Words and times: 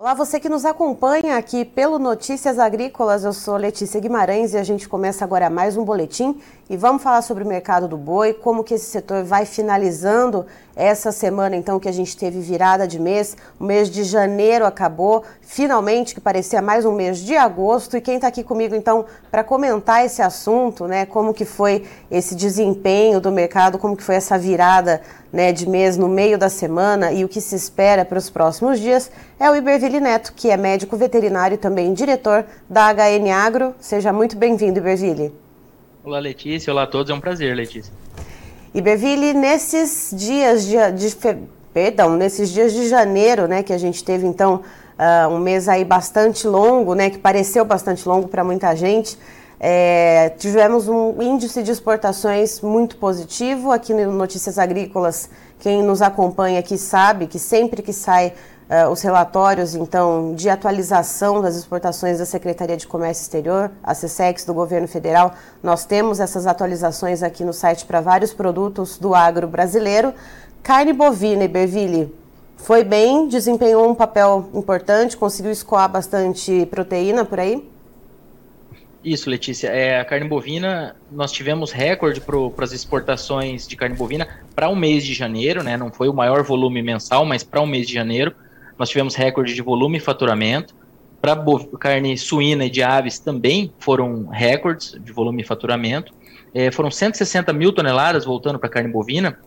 Olá, 0.00 0.14
você 0.14 0.38
que 0.38 0.48
nos 0.48 0.64
acompanha 0.64 1.36
aqui 1.36 1.64
pelo 1.64 1.98
Notícias 1.98 2.56
Agrícolas, 2.60 3.24
eu 3.24 3.32
sou 3.32 3.56
Letícia 3.56 4.00
Guimarães 4.00 4.54
e 4.54 4.56
a 4.56 4.62
gente 4.62 4.88
começa 4.88 5.24
agora 5.24 5.50
mais 5.50 5.76
um 5.76 5.84
boletim 5.84 6.40
e 6.70 6.76
vamos 6.76 7.02
falar 7.02 7.20
sobre 7.20 7.42
o 7.42 7.46
mercado 7.48 7.88
do 7.88 7.96
boi, 7.96 8.32
como 8.32 8.62
que 8.62 8.74
esse 8.74 8.84
setor 8.84 9.24
vai 9.24 9.44
finalizando 9.44 10.46
essa 10.78 11.10
semana 11.10 11.56
então 11.56 11.80
que 11.80 11.88
a 11.88 11.92
gente 11.92 12.16
teve 12.16 12.40
virada 12.40 12.86
de 12.86 13.00
mês, 13.00 13.36
o 13.58 13.64
mês 13.64 13.90
de 13.90 14.04
janeiro 14.04 14.64
acabou, 14.64 15.24
finalmente 15.42 16.14
que 16.14 16.20
parecia 16.20 16.62
mais 16.62 16.84
um 16.84 16.92
mês 16.92 17.18
de 17.18 17.36
agosto 17.36 17.96
e 17.96 18.00
quem 18.00 18.14
está 18.14 18.28
aqui 18.28 18.44
comigo 18.44 18.76
então 18.76 19.04
para 19.28 19.42
comentar 19.42 20.06
esse 20.06 20.22
assunto, 20.22 20.86
né, 20.86 21.04
como 21.04 21.34
que 21.34 21.44
foi 21.44 21.84
esse 22.08 22.36
desempenho 22.36 23.20
do 23.20 23.32
mercado, 23.32 23.76
como 23.76 23.96
que 23.96 24.04
foi 24.04 24.14
essa 24.14 24.38
virada 24.38 25.02
né, 25.32 25.52
de 25.52 25.68
mês 25.68 25.96
no 25.96 26.08
meio 26.08 26.38
da 26.38 26.48
semana 26.48 27.12
e 27.12 27.24
o 27.24 27.28
que 27.28 27.40
se 27.40 27.56
espera 27.56 28.04
para 28.04 28.18
os 28.18 28.30
próximos 28.30 28.78
dias, 28.78 29.10
é 29.40 29.50
o 29.50 29.56
Iberville 29.56 29.98
Neto, 29.98 30.32
que 30.32 30.48
é 30.48 30.56
médico 30.56 30.96
veterinário 30.96 31.56
e 31.56 31.58
também 31.58 31.92
diretor 31.92 32.46
da 32.70 32.92
HN 32.94 33.30
Agro. 33.32 33.74
Seja 33.80 34.12
muito 34.12 34.36
bem-vindo, 34.36 34.78
Iberville. 34.78 35.32
Olá, 36.04 36.20
Letícia. 36.20 36.72
Olá 36.72 36.84
a 36.84 36.86
todos. 36.86 37.10
É 37.10 37.14
um 37.14 37.20
prazer, 37.20 37.54
Letícia. 37.54 37.92
Iberville, 38.74 39.34
nesses 39.34 40.10
dias 40.12 40.64
de, 40.64 40.76
de 40.92 41.16
perdão, 41.72 42.16
nesses 42.16 42.50
dias 42.50 42.72
de 42.72 42.88
janeiro, 42.88 43.46
né, 43.46 43.62
que 43.62 43.72
a 43.72 43.78
gente 43.78 44.02
teve 44.04 44.26
então 44.26 44.62
uh, 44.98 45.28
um 45.32 45.38
mês 45.38 45.68
aí 45.68 45.84
bastante 45.84 46.46
longo, 46.46 46.94
né, 46.94 47.10
que 47.10 47.18
pareceu 47.18 47.64
bastante 47.64 48.08
longo 48.08 48.28
para 48.28 48.42
muita 48.44 48.74
gente. 48.74 49.18
É, 49.60 50.32
tivemos 50.38 50.88
um 50.88 51.20
índice 51.20 51.62
de 51.62 51.72
exportações 51.72 52.60
muito 52.60 52.96
positivo 52.96 53.72
aqui 53.72 53.92
no 53.92 54.12
Notícias 54.12 54.58
Agrícolas. 54.58 55.28
Quem 55.58 55.82
nos 55.82 56.00
acompanha 56.00 56.60
aqui 56.60 56.78
sabe 56.78 57.26
que 57.26 57.38
sempre 57.38 57.82
que 57.82 57.92
sai 57.92 58.32
uh, 58.68 58.90
os 58.90 59.00
relatórios, 59.02 59.74
então, 59.74 60.34
de 60.34 60.48
atualização 60.48 61.40
das 61.40 61.56
exportações 61.56 62.18
da 62.18 62.26
Secretaria 62.26 62.76
de 62.76 62.86
Comércio 62.86 63.22
Exterior, 63.22 63.70
a 63.82 63.94
CSEX 63.94 64.44
do 64.44 64.54
Governo 64.54 64.86
Federal, 64.86 65.34
nós 65.62 65.84
temos 65.84 66.20
essas 66.20 66.46
atualizações 66.46 67.22
aqui 67.22 67.44
no 67.44 67.52
site 67.52 67.84
para 67.84 68.00
vários 68.00 68.32
produtos 68.32 68.98
do 68.98 69.14
agro 69.14 69.48
brasileiro. 69.48 70.12
Carne 70.62 70.92
bovina, 70.92 71.44
Iberville, 71.44 72.14
foi 72.56 72.84
bem, 72.84 73.28
desempenhou 73.28 73.88
um 73.88 73.94
papel 73.94 74.50
importante, 74.52 75.16
conseguiu 75.16 75.52
escoar 75.52 75.88
bastante 75.88 76.66
proteína 76.66 77.24
por 77.24 77.40
aí? 77.40 77.66
Isso, 79.02 79.30
Letícia. 79.30 79.68
É, 79.68 80.00
a 80.00 80.04
carne 80.04 80.28
bovina, 80.28 80.96
nós 81.10 81.30
tivemos 81.30 81.70
recorde 81.70 82.20
para 82.20 82.64
as 82.64 82.72
exportações 82.72 83.66
de 83.66 83.76
carne 83.76 83.94
bovina 83.94 84.26
para 84.56 84.68
o 84.68 84.74
mês 84.74 85.04
de 85.04 85.14
janeiro, 85.14 85.62
né? 85.62 85.76
Não 85.76 85.90
foi 85.90 86.08
o 86.08 86.12
maior 86.12 86.42
volume 86.42 86.82
mensal, 86.82 87.24
mas 87.24 87.44
para 87.44 87.60
o 87.60 87.66
mês 87.66 87.86
de 87.86 87.94
janeiro 87.94 88.34
nós 88.78 88.88
tivemos 88.88 89.14
recorde 89.14 89.54
de 89.54 89.62
volume 89.62 89.98
e 89.98 90.00
faturamento. 90.00 90.74
Para 91.20 91.36
carne 91.80 92.16
suína 92.16 92.66
e 92.66 92.70
de 92.70 92.82
aves 92.82 93.18
também 93.18 93.72
foram 93.78 94.28
recordes 94.28 94.96
de 95.00 95.12
volume 95.12 95.42
e 95.42 95.44
faturamento. 95.44 96.12
É, 96.54 96.70
foram 96.70 96.90
160 96.90 97.52
mil 97.52 97.72
toneladas 97.72 98.24
voltando 98.24 98.58
para 98.58 98.68
carne 98.68 98.90
bovina, 98.90 99.38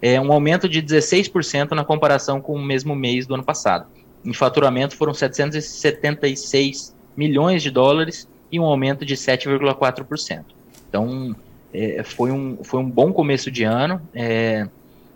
é, 0.00 0.20
um 0.20 0.32
aumento 0.32 0.68
de 0.68 0.80
16% 0.80 1.72
na 1.72 1.84
comparação 1.84 2.40
com 2.40 2.54
o 2.54 2.62
mesmo 2.62 2.94
mês 2.94 3.26
do 3.26 3.34
ano 3.34 3.44
passado. 3.44 3.86
Em 4.24 4.32
faturamento 4.32 4.96
foram 4.96 5.12
776 5.12 6.94
milhões 7.16 7.62
de 7.62 7.70
dólares 7.70 8.28
e 8.50 8.58
um 8.58 8.64
aumento 8.64 9.04
de 9.04 9.14
7,4%. 9.14 10.44
Então, 10.88 11.34
é, 11.72 12.02
foi, 12.02 12.30
um, 12.30 12.58
foi 12.62 12.80
um 12.80 12.88
bom 12.88 13.12
começo 13.12 13.50
de 13.50 13.64
ano. 13.64 14.00
É, 14.14 14.66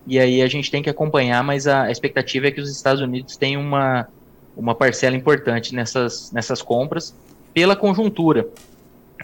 e 0.06 0.18
aí 0.18 0.42
a 0.42 0.48
gente 0.48 0.70
tem 0.70 0.82
que 0.82 0.90
acompanhar, 0.90 1.42
mas 1.44 1.66
a, 1.66 1.90
expectativa 1.90 2.48
é 2.48 2.50
que 2.50 2.60
os 2.60 2.70
Estados 2.70 3.00
Unidos 3.00 3.36
tenham 3.36 3.60
uma, 3.60 4.08
uma 4.56 4.74
parcela 4.74 5.16
importante 5.16 5.74
nessas, 5.74 6.32
nessas 6.32 6.60
compras 6.60 7.14
pela 7.54 7.76
conjuntura. 7.76 8.46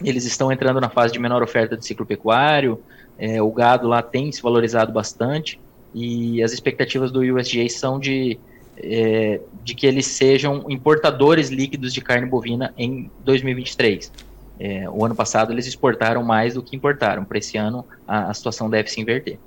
Eles 0.03 0.25
estão 0.25 0.51
entrando 0.51 0.79
na 0.79 0.89
fase 0.89 1.13
de 1.13 1.19
menor 1.19 1.43
oferta 1.43 1.75
de 1.75 1.85
ciclo 1.85 2.05
pecuário, 2.05 2.81
é, 3.17 3.41
o 3.41 3.51
gado 3.51 3.87
lá 3.87 4.01
tem 4.01 4.31
se 4.31 4.41
valorizado 4.41 4.93
bastante, 4.93 5.59
e 5.93 6.41
as 6.41 6.53
expectativas 6.53 7.11
do 7.11 7.19
USDA 7.19 7.67
são 7.67 7.99
de, 7.99 8.39
é, 8.77 9.41
de 9.63 9.75
que 9.75 9.85
eles 9.85 10.05
sejam 10.05 10.65
importadores 10.69 11.49
líquidos 11.49 11.93
de 11.93 11.99
carne 11.99 12.27
bovina 12.27 12.73
em 12.77 13.11
2023. 13.25 14.11
É, 14.57 14.89
o 14.89 15.05
ano 15.05 15.15
passado 15.15 15.51
eles 15.51 15.67
exportaram 15.67 16.23
mais 16.23 16.53
do 16.53 16.63
que 16.63 16.75
importaram, 16.75 17.25
para 17.25 17.37
esse 17.37 17.57
ano 17.57 17.85
a, 18.07 18.29
a 18.29 18.33
situação 18.33 18.69
deve 18.69 18.89
se 18.89 19.01
inverter. 19.01 19.37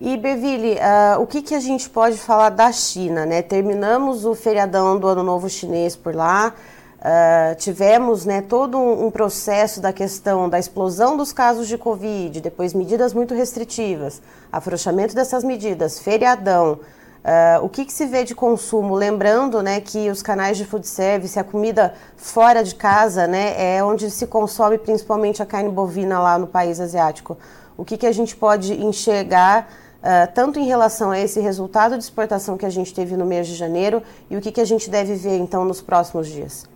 E, 0.00 0.16
Beville, 0.16 0.76
uh, 0.76 1.20
o 1.20 1.26
que, 1.26 1.42
que 1.42 1.54
a 1.54 1.60
gente 1.60 1.90
pode 1.90 2.16
falar 2.16 2.48
da 2.48 2.72
China? 2.72 3.26
Né? 3.26 3.42
Terminamos 3.42 4.24
o 4.24 4.34
feriadão 4.34 4.98
do 4.98 5.06
Ano 5.06 5.22
Novo 5.22 5.46
Chinês 5.50 5.94
por 5.94 6.14
lá, 6.14 6.54
uh, 7.00 7.54
tivemos 7.56 8.24
né, 8.24 8.40
todo 8.40 8.78
um, 8.78 9.08
um, 9.08 9.10
processo 9.10 9.78
da 9.78 9.92
questão 9.92 10.48
da 10.48 10.58
explosão 10.58 11.18
dos 11.18 11.34
casos 11.34 11.68
de 11.68 11.76
Covid, 11.76 12.40
depois 12.40 12.72
medidas 12.72 13.12
muito 13.12 13.34
restritivas, 13.34 14.22
afrouxamento 14.50 15.14
dessas 15.14 15.44
medidas, 15.44 15.98
feriadão. 15.98 16.80
Uh, 17.22 17.62
o 17.62 17.68
que, 17.68 17.84
que, 17.84 17.92
se 17.92 18.06
vê 18.06 18.24
de 18.24 18.34
consumo? 18.34 18.94
Lembrando 18.94 19.62
né, 19.62 19.82
que 19.82 20.08
os 20.08 20.22
canais 20.22 20.56
de 20.56 20.64
food 20.64 20.88
service, 20.88 21.38
a 21.38 21.44
comida 21.44 21.92
fora 22.16 22.64
de 22.64 22.74
casa, 22.74 23.26
né, 23.26 23.76
é 23.76 23.84
onde 23.84 24.10
se 24.10 24.26
consome 24.26 24.78
principalmente 24.78 25.42
a 25.42 25.46
carne 25.46 25.68
bovina 25.68 26.18
lá 26.18 26.38
no 26.38 26.46
país 26.46 26.80
asiático. 26.80 27.36
O 27.76 27.84
que, 27.84 27.98
que 27.98 28.06
a 28.06 28.12
gente 28.12 28.34
pode 28.34 28.72
enxergar 28.82 29.68
Uh, 30.00 30.32
tanto 30.34 30.58
em 30.58 30.66
relação 30.66 31.10
a 31.10 31.20
esse 31.20 31.40
resultado 31.40 31.98
de 31.98 32.02
exportação 32.02 32.56
que 32.56 32.64
a 32.64 32.70
gente 32.70 32.94
teve 32.94 33.18
no 33.18 33.26
mês 33.26 33.46
de 33.46 33.54
janeiro 33.54 34.02
e 34.30 34.36
o 34.36 34.40
que, 34.40 34.50
que 34.50 34.60
a 34.60 34.64
gente 34.64 34.88
deve 34.88 35.14
ver 35.14 35.36
então 35.36 35.62
nos 35.62 35.82
próximos 35.82 36.26
dias? 36.26 36.66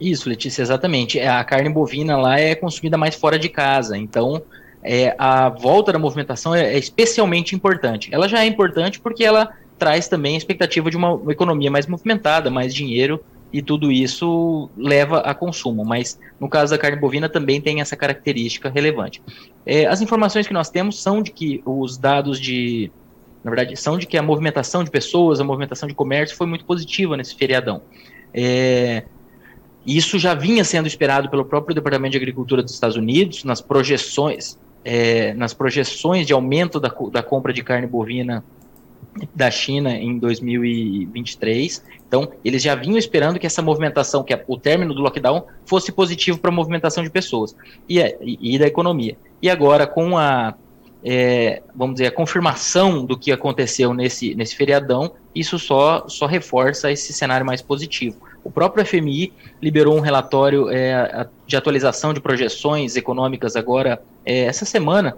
Isso, 0.00 0.26
Letícia, 0.26 0.62
exatamente. 0.62 1.18
É, 1.18 1.28
a 1.28 1.44
carne 1.44 1.68
bovina 1.68 2.16
lá 2.16 2.40
é 2.40 2.54
consumida 2.54 2.96
mais 2.96 3.14
fora 3.14 3.38
de 3.38 3.50
casa, 3.50 3.98
então 3.98 4.42
é, 4.82 5.14
a 5.18 5.50
volta 5.50 5.92
da 5.92 5.98
movimentação 5.98 6.54
é, 6.54 6.74
é, 6.74 6.78
especialmente 6.78 7.54
importante. 7.54 8.08
Ela 8.10 8.26
já 8.26 8.42
é 8.42 8.46
importante 8.46 8.98
porque 8.98 9.22
ela 9.22 9.52
traz 9.78 10.08
também 10.08 10.34
a 10.34 10.38
expectativa 10.38 10.90
de 10.90 10.96
uma, 10.96 11.12
uma 11.12 11.32
economia 11.32 11.70
mais 11.70 11.86
movimentada, 11.86 12.50
mais 12.50 12.74
dinheiro 12.74 13.22
e 13.52 13.60
tudo 13.60 13.90
isso 13.90 14.70
leva 14.76 15.20
a 15.20 15.34
consumo, 15.34 15.84
mas 15.84 16.18
no 16.38 16.48
caso 16.48 16.72
da 16.72 16.78
carne 16.78 16.98
bovina 16.98 17.28
também 17.28 17.60
tem 17.60 17.80
essa 17.80 17.96
característica 17.96 18.68
relevante. 18.68 19.22
É, 19.66 19.86
as 19.86 20.00
informações 20.00 20.46
que 20.46 20.52
nós 20.52 20.70
temos 20.70 21.02
são 21.02 21.22
de 21.22 21.30
que 21.30 21.62
os 21.64 21.98
dados 21.98 22.38
de, 22.40 22.90
na 23.42 23.50
verdade, 23.50 23.76
são 23.76 23.98
de 23.98 24.06
que 24.06 24.16
a 24.16 24.22
movimentação 24.22 24.84
de 24.84 24.90
pessoas, 24.90 25.40
a 25.40 25.44
movimentação 25.44 25.88
de 25.88 25.94
comércio 25.94 26.36
foi 26.36 26.46
muito 26.46 26.64
positiva 26.64 27.16
nesse 27.16 27.34
feriadão. 27.34 27.82
É, 28.32 29.04
isso 29.84 30.18
já 30.18 30.34
vinha 30.34 30.62
sendo 30.64 30.86
esperado 30.86 31.28
pelo 31.28 31.44
próprio 31.44 31.74
Departamento 31.74 32.12
de 32.12 32.18
Agricultura 32.18 32.62
dos 32.62 32.72
Estados 32.72 32.96
Unidos, 32.96 33.42
nas 33.42 33.60
projeções, 33.60 34.58
é, 34.84 35.34
nas 35.34 35.52
projeções 35.52 36.26
de 36.26 36.32
aumento 36.32 36.78
da, 36.78 36.92
da 37.10 37.22
compra 37.22 37.52
de 37.52 37.64
carne 37.64 37.86
bovina 37.86 38.44
da 39.34 39.50
China 39.50 39.92
em 39.92 40.18
2023. 40.18 41.84
Então, 42.06 42.30
eles 42.44 42.62
já 42.62 42.74
vinham 42.74 42.98
esperando 42.98 43.38
que 43.38 43.46
essa 43.46 43.62
movimentação, 43.62 44.22
que 44.22 44.38
o 44.46 44.58
término 44.58 44.94
do 44.94 45.02
lockdown, 45.02 45.44
fosse 45.64 45.92
positivo 45.92 46.38
para 46.38 46.50
a 46.50 46.54
movimentação 46.54 47.02
de 47.02 47.10
pessoas 47.10 47.54
e, 47.88 47.98
e, 47.98 48.54
e, 48.54 48.58
da 48.58 48.66
economia. 48.66 49.16
E 49.40 49.48
agora, 49.48 49.86
com 49.86 50.16
a, 50.16 50.54
é, 51.04 51.62
vamos 51.74 51.96
dizer, 51.96 52.06
a 52.06 52.12
confirmação 52.12 53.04
do 53.04 53.18
que 53.18 53.32
aconteceu 53.32 53.94
nesse, 53.94 54.34
nesse 54.34 54.56
feriadão, 54.56 55.12
isso 55.34 55.58
só, 55.58 56.08
só 56.08 56.26
reforça 56.26 56.90
esse 56.90 57.12
cenário 57.12 57.46
mais 57.46 57.62
positivo. 57.62 58.16
O 58.42 58.50
próprio 58.50 58.84
FMI 58.84 59.32
liberou 59.60 59.96
um 59.96 60.00
relatório 60.00 60.68
é, 60.70 61.26
de 61.46 61.56
atualização 61.56 62.12
de 62.12 62.20
projeções 62.20 62.96
econômicas 62.96 63.54
agora 63.54 64.02
é, 64.24 64.44
essa 64.44 64.64
semana, 64.64 65.16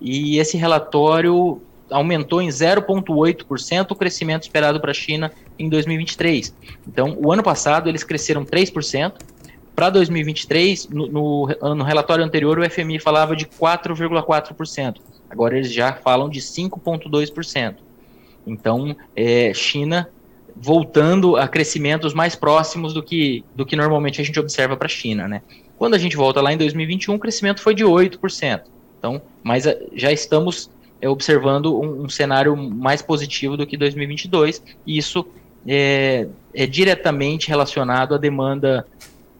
e 0.00 0.38
esse 0.38 0.56
relatório 0.56 1.60
aumentou 1.90 2.40
em 2.40 2.48
0,8% 2.48 3.90
o 3.90 3.94
crescimento 3.94 4.42
esperado 4.42 4.80
para 4.80 4.90
a 4.90 4.94
China 4.94 5.32
em 5.58 5.68
2023. 5.68 6.54
Então, 6.86 7.16
o 7.18 7.32
ano 7.32 7.42
passado 7.42 7.88
eles 7.88 8.04
cresceram 8.04 8.44
3%. 8.44 9.12
Para 9.74 9.90
2023, 9.90 10.88
no, 10.88 11.06
no, 11.06 11.74
no 11.74 11.84
relatório 11.84 12.24
anterior, 12.24 12.58
o 12.58 12.70
FMI 12.70 12.98
falava 12.98 13.34
de 13.34 13.46
4,4%. 13.46 14.96
Agora 15.30 15.56
eles 15.56 15.72
já 15.72 15.92
falam 15.92 16.28
de 16.28 16.40
5,2%. 16.40 17.76
Então, 18.46 18.96
é, 19.14 19.54
China 19.54 20.08
voltando 20.56 21.36
a 21.36 21.48
crescimentos 21.48 22.12
mais 22.12 22.34
próximos 22.34 22.92
do 22.92 23.02
que, 23.02 23.44
do 23.54 23.64
que 23.64 23.76
normalmente 23.76 24.20
a 24.20 24.24
gente 24.24 24.38
observa 24.38 24.76
para 24.76 24.86
a 24.86 24.90
China. 24.90 25.26
Né? 25.26 25.40
Quando 25.78 25.94
a 25.94 25.98
gente 25.98 26.16
volta 26.16 26.40
lá 26.42 26.52
em 26.52 26.58
2021, 26.58 27.14
o 27.14 27.18
crescimento 27.18 27.62
foi 27.62 27.74
de 27.74 27.84
8%. 27.84 28.62
Então, 28.98 29.22
mas 29.42 29.64
já 29.94 30.12
estamos 30.12 30.68
é, 30.68 30.79
observando 31.08 31.78
um, 31.78 32.04
um, 32.04 32.08
cenário 32.08 32.56
mais 32.56 33.02
positivo 33.02 33.56
do 33.56 33.66
que 33.66 33.76
2022, 33.76 34.62
e 34.86 34.98
isso 34.98 35.26
é, 35.66 36.26
é 36.54 36.66
diretamente 36.66 37.48
relacionado 37.48 38.14
à 38.14 38.18
demanda 38.18 38.86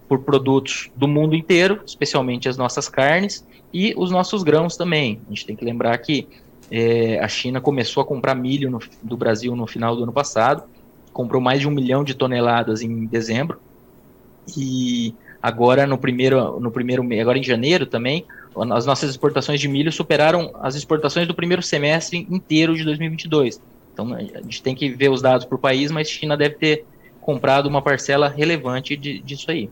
por 0.08 0.20
produtos 0.20 0.90
do 0.96 1.06
mundo 1.06 1.34
inteiro, 1.34 1.80
especialmente 1.86 2.48
as 2.48 2.56
nossas 2.56 2.88
carnes 2.88 3.46
e 3.72 3.94
os 3.96 4.10
nossos 4.10 4.42
grãos 4.42 4.76
também. 4.76 5.20
A 5.26 5.30
gente 5.30 5.46
tem 5.46 5.54
que 5.54 5.64
lembrar 5.64 5.96
que 5.98 6.26
é, 6.70 7.18
a 7.20 7.28
China 7.28 7.60
começou 7.60 8.02
a 8.02 8.06
comprar 8.06 8.34
milho 8.34 8.70
no, 8.70 8.80
do 9.02 9.16
Brasil 9.16 9.54
no 9.54 9.66
final 9.66 9.94
do 9.94 10.02
ano 10.02 10.12
passado 10.12 10.64
comprou 11.12 11.40
mais 11.40 11.60
de 11.60 11.68
um 11.68 11.70
milhão 11.70 12.04
de 12.04 12.14
toneladas 12.14 12.82
em 12.82 13.06
dezembro 13.06 13.60
e 14.56 15.14
agora 15.42 15.86
no 15.86 15.98
primeiro 15.98 16.58
no 16.60 16.70
primeiro 16.70 17.06
agora 17.20 17.38
em 17.38 17.42
janeiro 17.42 17.86
também 17.86 18.24
as 18.73 18.87
nossas 18.87 19.11
exportações 19.11 19.61
de 19.61 19.69
milho 19.69 19.93
superaram 19.93 20.50
as 20.61 20.75
exportações 20.75 21.26
do 21.26 21.35
primeiro 21.35 21.62
semestre 21.62 22.26
inteiro 22.31 22.76
de 22.76 22.85
2022. 22.85 23.61
Então 23.93 24.14
a 24.14 24.20
gente 24.20 24.62
tem 24.62 24.75
que 24.75 24.88
ver 24.88 25.11
os 25.11 25.23
dados 25.23 25.47
por 25.47 25.58
país, 25.58 25.91
mas 25.91 26.08
China 26.08 26.37
deve 26.37 26.56
ter 26.56 26.85
comprado 27.20 27.67
uma 27.67 27.82
parcela 27.82 28.29
relevante 28.29 28.97
de, 28.97 29.20
disso 29.20 29.50
aí. 29.50 29.70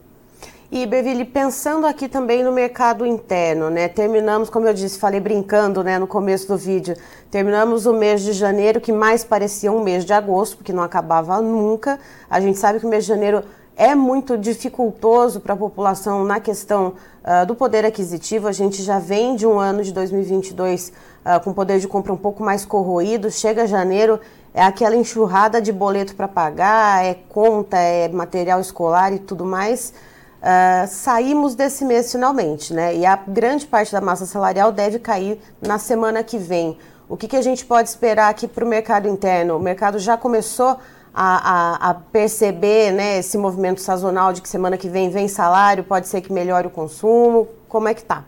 E, 0.71 0.85
Beville, 0.85 1.25
pensando 1.25 1.87
aqui 1.87 2.07
também 2.07 2.43
no 2.43 2.51
mercado 2.51 3.03
interno, 3.03 3.71
né? 3.71 3.87
Terminamos, 3.87 4.51
como 4.51 4.67
eu 4.67 4.73
disse, 4.73 4.99
falei 4.99 5.19
brincando 5.19 5.83
né, 5.83 5.97
no 5.97 6.05
começo 6.05 6.47
do 6.47 6.55
vídeo, 6.55 6.95
terminamos 7.31 7.87
o 7.87 7.93
mês 7.93 8.21
de 8.21 8.33
janeiro, 8.33 8.79
que 8.79 8.91
mais 8.91 9.23
parecia 9.23 9.71
um 9.71 9.83
mês 9.83 10.05
de 10.05 10.13
agosto, 10.13 10.57
porque 10.57 10.71
não 10.71 10.83
acabava 10.83 11.41
nunca. 11.41 11.99
A 12.29 12.39
gente 12.39 12.59
sabe 12.59 12.79
que 12.79 12.85
o 12.85 12.89
mês 12.89 13.03
de 13.03 13.07
janeiro 13.07 13.43
é 13.79 13.95
muito 13.95 14.37
dificultoso 14.37 15.39
para 15.39 15.53
a 15.53 15.57
população 15.57 16.25
na 16.25 16.37
questão 16.41 16.95
uh, 17.23 17.45
do 17.45 17.55
poder 17.55 17.85
aquisitivo. 17.85 18.49
A 18.49 18.51
gente 18.51 18.83
já 18.83 18.99
vem 18.99 19.37
de 19.37 19.47
um 19.47 19.57
ano 19.57 19.81
de 19.81 19.93
2022 19.93 20.91
uh, 21.23 21.41
com 21.41 21.53
poder 21.53 21.79
de 21.79 21.87
compra 21.87 22.11
um 22.11 22.17
pouco 22.17 22.43
mais 22.43 22.65
corroído. 22.65 23.31
Chega 23.31 23.65
janeiro, 23.65 24.19
é 24.53 24.61
aquela 24.61 24.97
enxurrada 24.97 25.61
de 25.61 25.71
boleto 25.71 26.13
para 26.13 26.27
pagar, 26.27 27.05
é 27.05 27.13
conta, 27.13 27.77
é 27.77 28.09
material 28.09 28.59
escolar 28.59 29.13
e 29.13 29.19
tudo 29.19 29.45
mais. 29.45 29.93
Uh, 30.41 30.85
saímos 30.89 31.55
desse 31.55 31.85
mês 31.85 32.11
finalmente, 32.11 32.73
né? 32.73 32.93
E 32.93 33.05
a 33.05 33.15
grande 33.15 33.65
parte 33.65 33.93
da 33.93 34.01
massa 34.01 34.25
salarial 34.25 34.73
deve 34.73 34.99
cair 34.99 35.39
na 35.61 35.79
semana 35.79 36.21
que 36.21 36.37
vem. 36.37 36.77
O 37.07 37.15
que, 37.15 37.29
que 37.29 37.37
a 37.37 37.41
gente 37.41 37.65
pode 37.65 37.87
esperar 37.87 38.27
aqui 38.27 38.45
para 38.45 38.65
o 38.65 38.67
mercado 38.67 39.07
interno? 39.07 39.55
O 39.55 39.59
mercado 39.59 39.97
já 39.99 40.17
começou 40.17 40.77
a, 41.13 41.87
a, 41.87 41.89
a, 41.89 41.93
perceber 41.93 42.91
né, 42.91 43.19
esse 43.19 43.37
movimento 43.37 43.81
sazonal 43.81 44.31
de 44.31 44.41
que 44.41 44.49
semana 44.49 44.77
que 44.77 44.87
vem 44.87 45.09
vem 45.09 45.27
salário, 45.27 45.83
pode 45.83 46.07
ser 46.07 46.21
que 46.21 46.31
melhore 46.31 46.67
o 46.67 46.69
consumo? 46.69 47.47
Como 47.67 47.87
é 47.87 47.93
que 47.93 48.03
tá? 48.03 48.23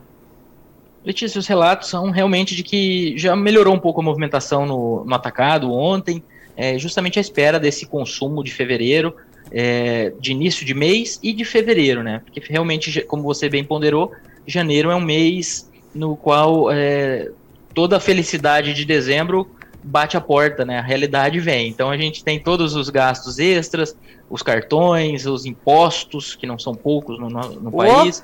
Letícia, 1.04 1.40
os 1.40 1.48
relatos 1.48 1.90
são 1.90 2.12
realmente 2.12 2.56
de 2.56 2.64
que 2.64 3.18
já 3.18 3.36
melhorou 3.36 3.74
um 3.74 3.80
pouco 3.80 4.02
a 4.02 4.04
movimentação 4.04 4.66
no, 4.66 5.04
no 5.04 5.16
atacado 5.16 5.72
ontem, 5.72 6.24
é, 6.56 6.78
justamente 6.78 7.18
à 7.18 7.22
espera 7.22 7.60
desse 7.60 7.86
consumo 7.86 8.44
de 8.44 8.52
fevereiro, 8.52 9.16
é, 9.52 10.14
de 10.20 10.32
início 10.32 10.66
de 10.66 10.74
mês 10.74 11.20
e 11.24 11.34
de 11.34 11.44
fevereiro, 11.44 12.04
né? 12.04 12.22
Porque 12.24 12.42
realmente, 12.48 13.02
como 13.02 13.24
você 13.24 13.50
bem 13.50 13.64
ponderou, 13.64 14.12
janeiro 14.46 14.92
é 14.92 14.96
um 14.96 15.02
mês 15.02 15.70
no 15.94 16.16
qual 16.16 16.72
é, 16.72 17.32
toda 17.74 17.98
a 17.98 18.00
felicidade 18.00 18.74
de 18.74 18.86
dezembro 18.86 19.50
bate 19.84 20.16
a 20.18 20.22
porta, 20.22 20.64
né? 20.66 20.80
A 20.80 20.82
realidade 20.82 21.40
vem. 21.40 21.70
Então 21.70 21.90
a 21.90 21.98
gente 21.98 22.24
tem 22.24 22.40
todos 22.40 22.76
os 22.76 22.90
gastos 22.90 23.40
extras, 23.40 23.96
os 24.30 24.42
cartões, 24.42 25.26
os 25.26 25.46
impostos, 25.46 26.36
que 26.36 26.48
não 26.48 26.58
são 26.58 26.74
poucos 26.74 27.20
no, 27.20 27.30
no, 27.30 27.72
país. 27.72 28.24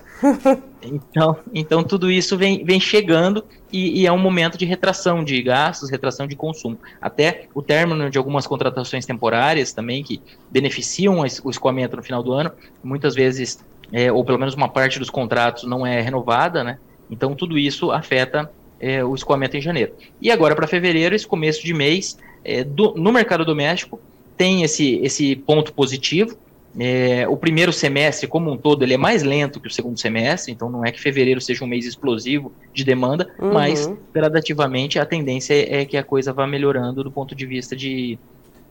Então, 0.82 1.36
então 1.54 1.84
tudo 1.84 2.10
isso 2.10 2.38
vem, 2.38 2.64
vem 2.64 2.80
chegando 2.80 3.44
e, 3.74 4.02
e, 4.02 4.08
é 4.08 4.12
um 4.12 4.18
momento 4.18 4.58
de 4.58 4.66
retração 4.66 5.24
de 5.24 5.42
gastos, 5.42 5.90
retração 5.90 6.26
de 6.26 6.36
consumo. 6.36 6.78
Até 7.02 7.48
o 7.54 7.62
término 7.62 8.10
de 8.10 8.18
algumas 8.18 8.48
contratações 8.48 9.06
temporárias 9.06 9.74
também, 9.74 10.02
que 10.02 10.22
beneficiam 10.50 11.20
o 11.44 11.50
escoamento 11.50 11.98
no 11.98 12.04
final 12.04 12.24
do 12.24 12.32
ano, 12.32 12.52
muitas 12.82 13.16
vezes, 13.16 13.60
é, 13.92 14.10
ou 14.12 14.24
pelo 14.24 14.40
menos 14.40 14.54
uma 14.54 14.70
parte 14.70 14.98
dos 14.98 15.10
contratos 15.10 15.64
não 15.64 15.86
é 15.86 16.00
renovada, 16.00 16.64
né? 16.64 16.78
Então 17.10 17.36
tudo 17.36 17.58
isso 17.58 17.92
afeta 17.92 18.50
é, 18.80 19.04
o 19.04 19.14
escoamento 19.16 19.58
em 19.58 19.62
janeiro. 19.62 19.94
E 20.22 20.32
agora 20.32 20.56
para 20.56 20.68
fevereiro, 20.68 21.16
esse 21.16 21.28
começo 21.28 21.64
de 21.64 21.74
mês, 21.74 22.18
é, 22.44 22.64
do, 22.64 22.94
no 22.96 23.12
mercado 23.12 23.44
doméstico, 23.46 24.00
tem 24.36 24.64
esse, 24.64 25.00
esse 25.04 25.36
ponto 25.36 25.74
positivo. 25.74 26.38
É, 26.80 27.28
o 27.28 27.36
primeiro 27.36 27.74
semestre, 27.74 28.28
como 28.28 28.52
um 28.52 28.58
todo, 28.58 28.84
ele 28.84 28.94
é 28.94 28.98
mais 28.98 29.24
lento 29.24 29.60
que 29.60 29.68
o 29.68 29.72
segundo 29.72 30.00
semestre, 30.00 30.54
então 30.54 30.70
não 30.70 30.86
é 30.86 30.92
que 30.92 31.02
fevereiro 31.02 31.42
seja 31.42 31.64
um 31.64 31.68
mês 31.68 31.86
explosivo 31.86 32.52
de 32.72 32.84
demanda, 32.84 33.34
uhum. 33.40 33.52
mas 33.52 33.92
gradativamente 34.14 35.00
a 35.00 35.06
tendência 35.06 35.54
é 35.54 35.86
que 35.86 35.98
a 35.98 36.04
coisa 36.04 36.32
vá 36.32 36.46
melhorando 36.46 37.04
do 37.04 37.12
ponto 37.12 37.34
de 37.34 37.48
vista 37.48 37.76
de, 37.76 38.20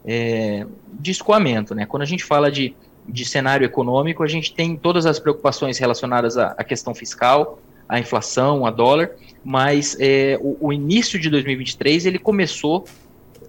é, 0.05 0.65
de 0.93 1.11
escoamento. 1.11 1.75
Né? 1.75 1.85
Quando 1.85 2.03
a 2.03 2.07
gente 2.07 2.23
fala 2.23 2.49
de, 2.49 2.77
de 3.09 3.25
cenário 3.25 3.65
econômico, 3.65 4.23
a 4.23 4.29
gente 4.29 4.55
tem 4.55 4.77
todas 4.77 5.05
as 5.05 5.19
preocupações 5.19 5.77
relacionadas 5.79 6.37
à, 6.39 6.55
à 6.57 6.63
questão 6.63 6.95
fiscal, 6.95 7.59
à 7.89 7.99
inflação, 7.99 8.67
a 8.67 8.71
dólar, 8.71 9.11
mas 9.45 9.97
é, 10.01 10.39
o, 10.41 10.57
o, 10.61 10.73
início 10.73 11.19
de 11.19 11.31
2023 11.31 12.07
ele 12.07 12.19
começou 12.19 12.85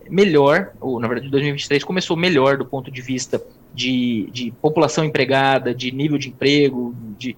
melhor, 0.10 0.72
ou 0.80 1.00
na 1.00 1.08
verdade 1.08 1.30
2023 1.30 1.84
começou 1.84 2.16
melhor 2.16 2.58
do 2.58 2.66
ponto 2.66 2.92
de 2.92 3.02
vista 3.02 3.42
de, 3.74 4.30
de 4.32 4.52
população 4.62 5.04
empregada, 5.04 5.74
de 5.74 5.92
nível 5.92 6.18
de 6.18 6.30
emprego, 6.30 6.96
de, 7.18 7.36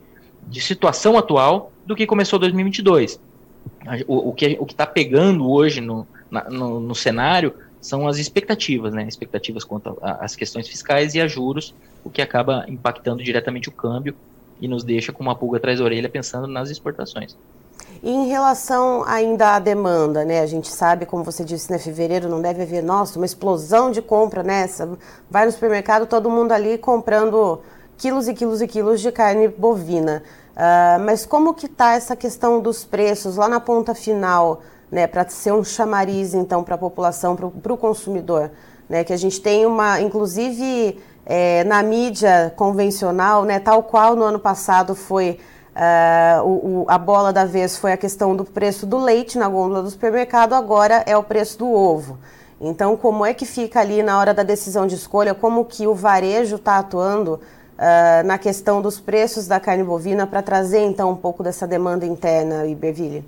de 0.48 0.62
situação 0.62 1.18
atual, 1.18 1.72
do 1.86 1.96
que 1.96 2.06
começou 2.06 2.38
2022. 2.38 3.20
O, 4.08 4.30
o 4.30 4.34
que 4.34 4.58
está 4.70 4.86
pegando 4.86 5.50
hoje 5.50 5.82
no, 5.82 6.08
na, 6.30 6.50
no, 6.50 6.80
no, 6.80 6.96
cenário 6.96 7.54
são 7.82 8.08
as 8.08 8.18
expectativas, 8.18 8.94
né? 8.94 9.08
Expectativas 9.08 9.64
quanto 9.64 9.98
às 10.02 10.36
questões 10.36 10.68
fiscais 10.68 11.16
e 11.16 11.22
a 11.22 11.28
juros, 11.28 11.74
o 12.04 12.10
que 12.10 12.22
acaba 12.22 12.66
impactando 12.68 13.24
diretamente 13.24 13.70
o 13.70 13.72
câmbio 13.72 14.16
e 14.62 14.68
nos 14.68 14.84
deixa 14.84 15.12
com 15.12 15.24
uma 15.24 15.36
pulga 15.36 15.58
atrás 15.58 15.80
da 15.80 15.86
orelha 15.86 16.10
pensando 16.10 16.48
nas 16.48 16.70
exportações. 16.70 17.36
E 18.02 18.10
em 18.10 18.28
relação 18.28 19.04
ainda 19.06 19.56
à 19.56 19.60
demanda, 19.60 20.24
né? 20.24 20.40
A 20.40 20.46
gente 20.46 20.70
sabe, 20.70 21.06
como 21.06 21.24
você 21.24 21.44
disse, 21.44 21.72
né, 21.72 21.78
fevereiro 21.78 22.30
não 22.30 22.42
deve 22.42 22.64
haver, 22.64 22.82
nossa, 22.82 23.20
uma 23.20 23.26
explosão 23.26 23.92
de 23.92 24.02
compra 24.02 24.42
nessa. 24.42 24.90
Vai 25.30 25.46
no 25.46 25.52
supermercado, 25.52 26.06
todo 26.06 26.30
mundo 26.30 26.52
ali 26.54 26.78
comprando 26.78 27.62
quilos 27.98 28.28
e 28.28 28.34
quilos 28.34 28.62
e 28.62 28.68
quilos 28.68 29.02
de 29.02 29.12
carne 29.12 29.50
bovina. 29.50 30.24
Uh, 30.56 31.00
mas 31.06 31.26
como 31.26 31.54
que 31.54 31.66
está 31.66 31.94
essa 31.94 32.16
questão 32.16 32.62
dos 32.62 32.86
preços 32.86 33.36
lá 33.36 33.48
na 33.48 33.60
ponta 33.60 33.94
final, 33.94 34.62
né, 34.92 35.06
para 35.06 35.28
ser 35.30 35.54
um 35.54 35.64
chamariz 35.64 36.34
então 36.34 36.64
para 36.64 36.76
a 36.76 36.78
população, 36.78 37.36
para 37.36 37.74
o 37.74 37.78
consumidor, 37.78 38.52
né, 38.88 39.04
que 39.04 39.14
a 39.14 39.18
gente 39.18 39.40
tem 39.40 39.66
uma, 39.66 40.02
inclusive 40.02 40.98
é, 41.30 41.64
na 41.64 41.84
mídia 41.84 42.52
convencional, 42.56 43.46
né, 43.46 43.60
tal 43.60 43.84
qual 43.84 44.16
no 44.16 44.24
ano 44.24 44.40
passado 44.40 44.96
foi 44.96 45.40
Uh, 45.70 46.44
o, 46.44 46.82
o, 46.82 46.86
a 46.90 46.98
bola 46.98 47.32
da 47.32 47.46
vez 47.46 47.78
foi 47.78 47.94
a 47.94 47.98
questão 47.98 48.36
do 48.36 48.44
preço 48.44 48.86
do 48.86 48.98
leite 48.98 49.38
na 49.38 49.48
gôndola 49.48 49.82
do 49.82 49.90
supermercado, 49.90 50.52
agora 50.52 51.04
é 51.06 51.16
o 51.16 51.24
preço 51.24 51.58
do 51.60 51.72
ovo. 51.72 52.18
Então, 52.60 52.98
como 52.98 53.26
é 53.26 53.34
que 53.34 53.46
fica 53.46 53.80
ali 53.80 54.04
na 54.04 54.20
hora 54.20 54.34
da 54.34 54.44
decisão 54.44 54.86
de 54.86 54.96
escolha, 54.96 55.34
como 55.34 55.64
que 55.64 55.88
o 55.88 55.96
varejo 55.96 56.58
está 56.58 56.80
atuando 56.80 57.36
uh, 57.36 58.28
na 58.28 58.38
questão 58.38 58.82
dos 58.82 59.00
preços 59.00 59.48
da 59.48 59.58
carne 59.58 59.84
bovina 59.84 60.28
para 60.28 60.42
trazer, 60.42 60.82
então, 60.82 61.12
um 61.12 61.16
pouco 61.16 61.42
dessa 61.44 61.66
demanda 61.66 62.06
interna, 62.06 62.66
Iberville? 62.68 63.24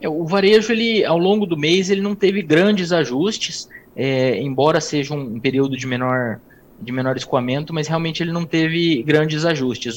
É, 0.00 0.08
o 0.08 0.24
varejo, 0.24 0.70
ele, 0.70 1.04
ao 1.04 1.18
longo 1.18 1.44
do 1.44 1.56
mês, 1.56 1.90
ele 1.90 2.02
não 2.02 2.14
teve 2.14 2.40
grandes 2.42 2.92
ajustes, 2.92 3.68
é, 3.96 4.40
embora 4.40 4.80
seja 4.80 5.12
um 5.14 5.40
período 5.40 5.76
de 5.76 5.88
menor, 5.88 6.38
de 6.82 6.92
menor 6.92 7.16
escoamento, 7.16 7.72
mas 7.72 7.86
realmente 7.86 8.22
ele 8.22 8.32
não 8.32 8.44
teve 8.44 9.02
grandes 9.02 9.44
ajustes. 9.44 9.96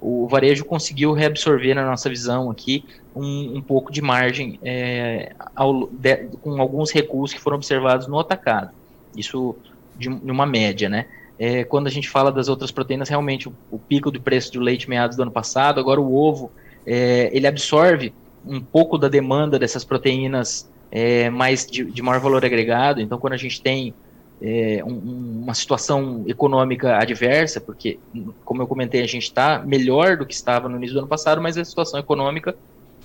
O 0.00 0.26
varejo 0.26 0.64
conseguiu 0.64 1.12
reabsorver 1.12 1.74
na 1.74 1.84
nossa 1.84 2.08
visão 2.08 2.50
aqui 2.50 2.84
um, 3.14 3.56
um 3.56 3.62
pouco 3.62 3.92
de 3.92 4.00
margem 4.00 4.58
é, 4.62 5.32
ao, 5.54 5.88
de, 5.88 6.28
com 6.40 6.60
alguns 6.60 6.90
recuos 6.90 7.32
que 7.32 7.40
foram 7.40 7.56
observados 7.56 8.06
no 8.06 8.18
atacado. 8.18 8.70
Isso 9.16 9.54
de, 9.96 10.08
de 10.08 10.30
uma 10.30 10.46
média, 10.46 10.88
né? 10.88 11.06
É, 11.38 11.64
quando 11.64 11.86
a 11.86 11.90
gente 11.90 12.08
fala 12.08 12.30
das 12.30 12.48
outras 12.48 12.70
proteínas, 12.70 13.08
realmente 13.08 13.48
o, 13.48 13.54
o, 13.70 13.78
pico 13.78 14.10
do 14.10 14.20
preço 14.20 14.52
do 14.52 14.60
leite 14.60 14.88
meados 14.88 15.16
do 15.16 15.22
ano 15.22 15.30
passado, 15.30 15.80
agora 15.80 16.00
o 16.00 16.14
ovo, 16.14 16.52
é, 16.86 17.30
ele 17.32 17.46
absorve 17.46 18.12
um 18.46 18.60
pouco 18.60 18.96
da 18.98 19.08
demanda 19.08 19.58
dessas 19.58 19.84
proteínas 19.84 20.68
é, 20.90 21.30
mais 21.30 21.66
de, 21.66 21.84
de 21.84 22.02
maior 22.02 22.20
valor 22.20 22.44
agregado. 22.44 23.00
Então, 23.00 23.18
quando 23.18 23.32
a 23.32 23.38
gente 23.38 23.60
tem 23.60 23.94
é, 24.42 24.82
um, 24.84 25.42
uma 25.44 25.54
situação 25.54 26.24
econômica 26.26 26.96
adversa, 26.98 27.60
porque, 27.60 27.98
como 28.44 28.60
eu 28.60 28.66
comentei, 28.66 29.00
a 29.00 29.06
gente 29.06 29.22
está 29.22 29.60
melhor 29.60 30.16
do 30.16 30.26
que 30.26 30.34
estava 30.34 30.68
no 30.68 30.76
início 30.76 30.94
do 30.94 30.98
ano 30.98 31.08
passado, 31.08 31.40
mas 31.40 31.56
a 31.56 31.64
situação 31.64 32.00
econômica 32.00 32.56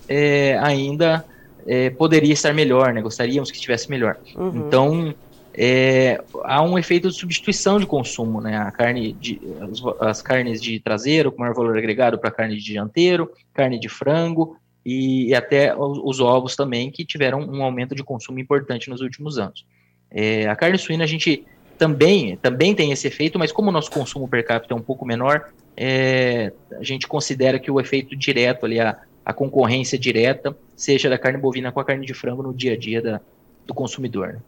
é, 0.10 0.58
ainda 0.60 1.24
é, 1.67 1.91
poderia 1.91 2.34
estar 2.34 2.53
melhor, 2.53 2.91
né? 2.91 3.01
gostaríamos 3.01 3.51
que 3.51 3.58
estivesse 3.58 3.89
melhor. 3.89 4.17
Uhum. 4.36 4.65
Então, 4.67 5.13
é, 5.53 6.24
há 6.44 6.63
um 6.63 6.77
efeito 6.77 7.08
de 7.10 7.15
substituição 7.15 7.79
de 7.79 7.86
consumo, 7.86 8.41
né? 8.41 8.58
A 8.58 8.72
carne 8.72 9.13
de, 9.13 9.41
as, 9.62 10.01
as 10.01 10.22
carnes 10.22 10.62
de 10.62 10.79
traseiro 10.79 11.32
com 11.32 11.41
maior 11.41 11.56
valor 11.56 11.77
agregado 11.77 12.17
para 12.17 12.32
carne 12.32 12.56
de 12.56 12.63
dianteiro, 12.63 13.32
carne 13.53 13.79
de 13.79 13.89
frango 13.89 14.56
e, 14.86 15.29
e 15.29 15.36
até 15.36 15.75
os, 15.75 16.00
os, 16.03 16.20
ovos 16.20 16.56
também, 16.56 16.91
que 16.91 17.03
tiveram 17.03 17.41
um 17.41 17.63
aumento 17.63 17.96
de 17.96 18.03
consumo 18.03 18.39
importante 18.39 18.89
nos 18.89 19.01
últimos 19.01 19.39
anos. 19.39 19.65
É, 20.10 20.48
a 20.48 20.56
carne 20.56 20.78
suína 20.78 21.04
a 21.04 21.08
gente 21.08 21.46
também, 21.78 22.36
também 22.38 22.74
tem 22.74 22.92
esse 22.92 23.08
efeito, 23.08 23.38
mas 23.38 23.52
como 23.52 23.70
o 23.70 23.72
nosso 23.72 23.92
consumo 23.92 24.28
per 24.28 24.46
capita 24.46 24.74
é 24.74 24.78
um 24.78 24.82
pouco 24.82 25.06
menor, 25.06 25.50
é, 25.76 26.52
a 26.80 26.84
gente 26.84 27.08
considera 27.08 27.60
que 27.60 27.70
o 27.70 27.80
efeito 27.80 28.16
direto 28.16 28.66
ali, 28.66 28.80
a, 28.80 28.98
a 29.24 29.34
concorrência 29.34 29.98
direta, 29.98 30.58
seja 30.76 31.10
da 31.10 31.18
carne 31.18 31.38
bovina 31.38 31.72
com 31.72 31.80
a 31.80 31.86
carne 31.86 32.06
de 32.06 32.14
frango 32.14 32.42
no 32.42 32.54
dia 32.54 32.74
a 32.74 32.78
dia 32.78 33.02
da, 33.02 33.22
do 33.66 33.74
consumidor. 33.74 34.34
Né? 34.34 34.40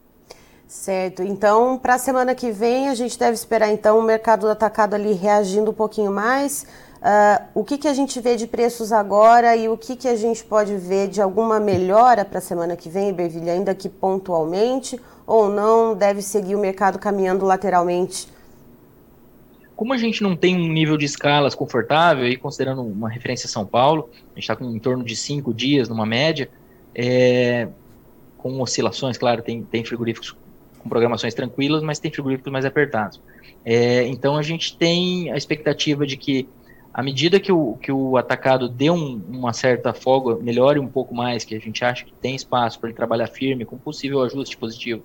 Certo. 0.68 1.24
Então, 1.24 1.78
para 1.78 1.96
a 1.96 1.98
semana 1.98 2.36
que 2.36 2.51
vem, 2.51 2.89
a 2.89 2.96
gente 2.96 3.18
deve 3.18 3.34
esperar 3.34 3.72
então 3.72 3.98
o 3.98 4.04
mercado 4.04 4.42
do 4.42 4.50
atacado 4.50 4.94
ali 4.94 5.13
reagindo 5.13 5.72
um 5.72 5.74
pouquinho 5.74 6.12
mais. 6.12 6.66
Uh, 7.00 7.44
o 7.56 7.63
que, 7.63 7.78
que 7.78 7.88
a 7.88 7.94
gente 7.94 8.20
vê 8.20 8.36
de 8.36 8.46
preços 8.46 8.92
agora 8.92 9.56
e 9.56 9.70
o 9.70 9.78
que, 9.78 9.96
que 9.96 10.08
a 10.08 10.16
gente 10.16 10.44
pode 10.44 10.75
ver 10.75 11.08
de 11.08 11.22
alguma 11.22 11.60
melhora 11.60 12.25
para 12.25 12.39
a 12.39 12.42
semana 12.42 12.75
que 12.75 12.89
vem, 12.89 13.13
Bervilha, 13.13 13.54
ainda 13.54 13.74
que 13.74 13.88
pontualmente, 13.88 15.00
ou 15.29 15.48
não 15.48 15.95
deve 15.95 16.24
seguir 16.24 16.55
o 16.55 16.59
mercado 16.59 16.98
caminhando 16.98 17.45
lateralmente? 17.45 18.27
Como 19.75 19.93
a 19.93 19.98
gente 19.98 20.24
não 20.24 20.36
tem 20.36 20.55
um 20.55 20.74
nível 20.74 20.98
de 20.98 21.05
escalas 21.05 21.53
confortável, 21.53 22.27
e 22.27 22.36
considerando 22.36 22.81
uma 22.81 23.07
referência 23.07 23.48
São 23.48 23.63
Paulo, 23.63 24.09
a 24.12 24.29
gente 24.33 24.39
está 24.39 24.55
com 24.55 24.65
em 24.65 24.79
torno 24.79 25.03
de 25.03 25.15
cinco 25.15 25.53
dias 25.53 25.88
numa 25.88 26.05
média, 26.05 26.50
é, 26.95 27.67
com 28.39 28.59
oscilações, 28.59 29.19
claro, 29.19 29.43
tem, 29.43 29.62
tem 29.62 29.86
frigoríficos 29.86 30.36
com 30.79 30.89
programações 30.89 31.36
tranquilas, 31.36 31.83
mas 31.83 32.00
tem 32.00 32.12
frigoríficos 32.12 32.51
mais 32.51 32.65
apertados. 32.65 33.21
É, 33.63 34.07
então 34.07 34.36
a 34.36 34.41
gente 34.41 34.75
tem 34.75 35.31
a 35.31 35.38
expectativa 35.38 36.07
de 36.07 36.17
que 36.17 36.50
à 36.91 37.03
medida 37.03 37.39
que 37.39 37.51
o, 37.51 37.75
que 37.75 37.91
o 37.91 38.17
atacado 38.17 38.67
dê 38.67 38.89
um, 38.89 39.21
uma 39.29 39.53
certa 39.53 39.93
folga, 39.93 40.41
melhore 40.41 40.79
um 40.79 40.88
pouco 40.88 41.13
mais, 41.13 41.45
que 41.45 41.53
a 41.53 41.59
gente 41.59 41.86
acha 41.86 42.03
que 42.03 42.13
tem 42.13 42.36
espaço 42.36 42.79
para 42.79 42.89
ele 42.89 42.95
trabalhar 42.95 43.27
firme, 43.27 43.63
com 43.63 43.77
possível 43.77 44.24
ajuste 44.24 44.57
positivo, 44.57 45.03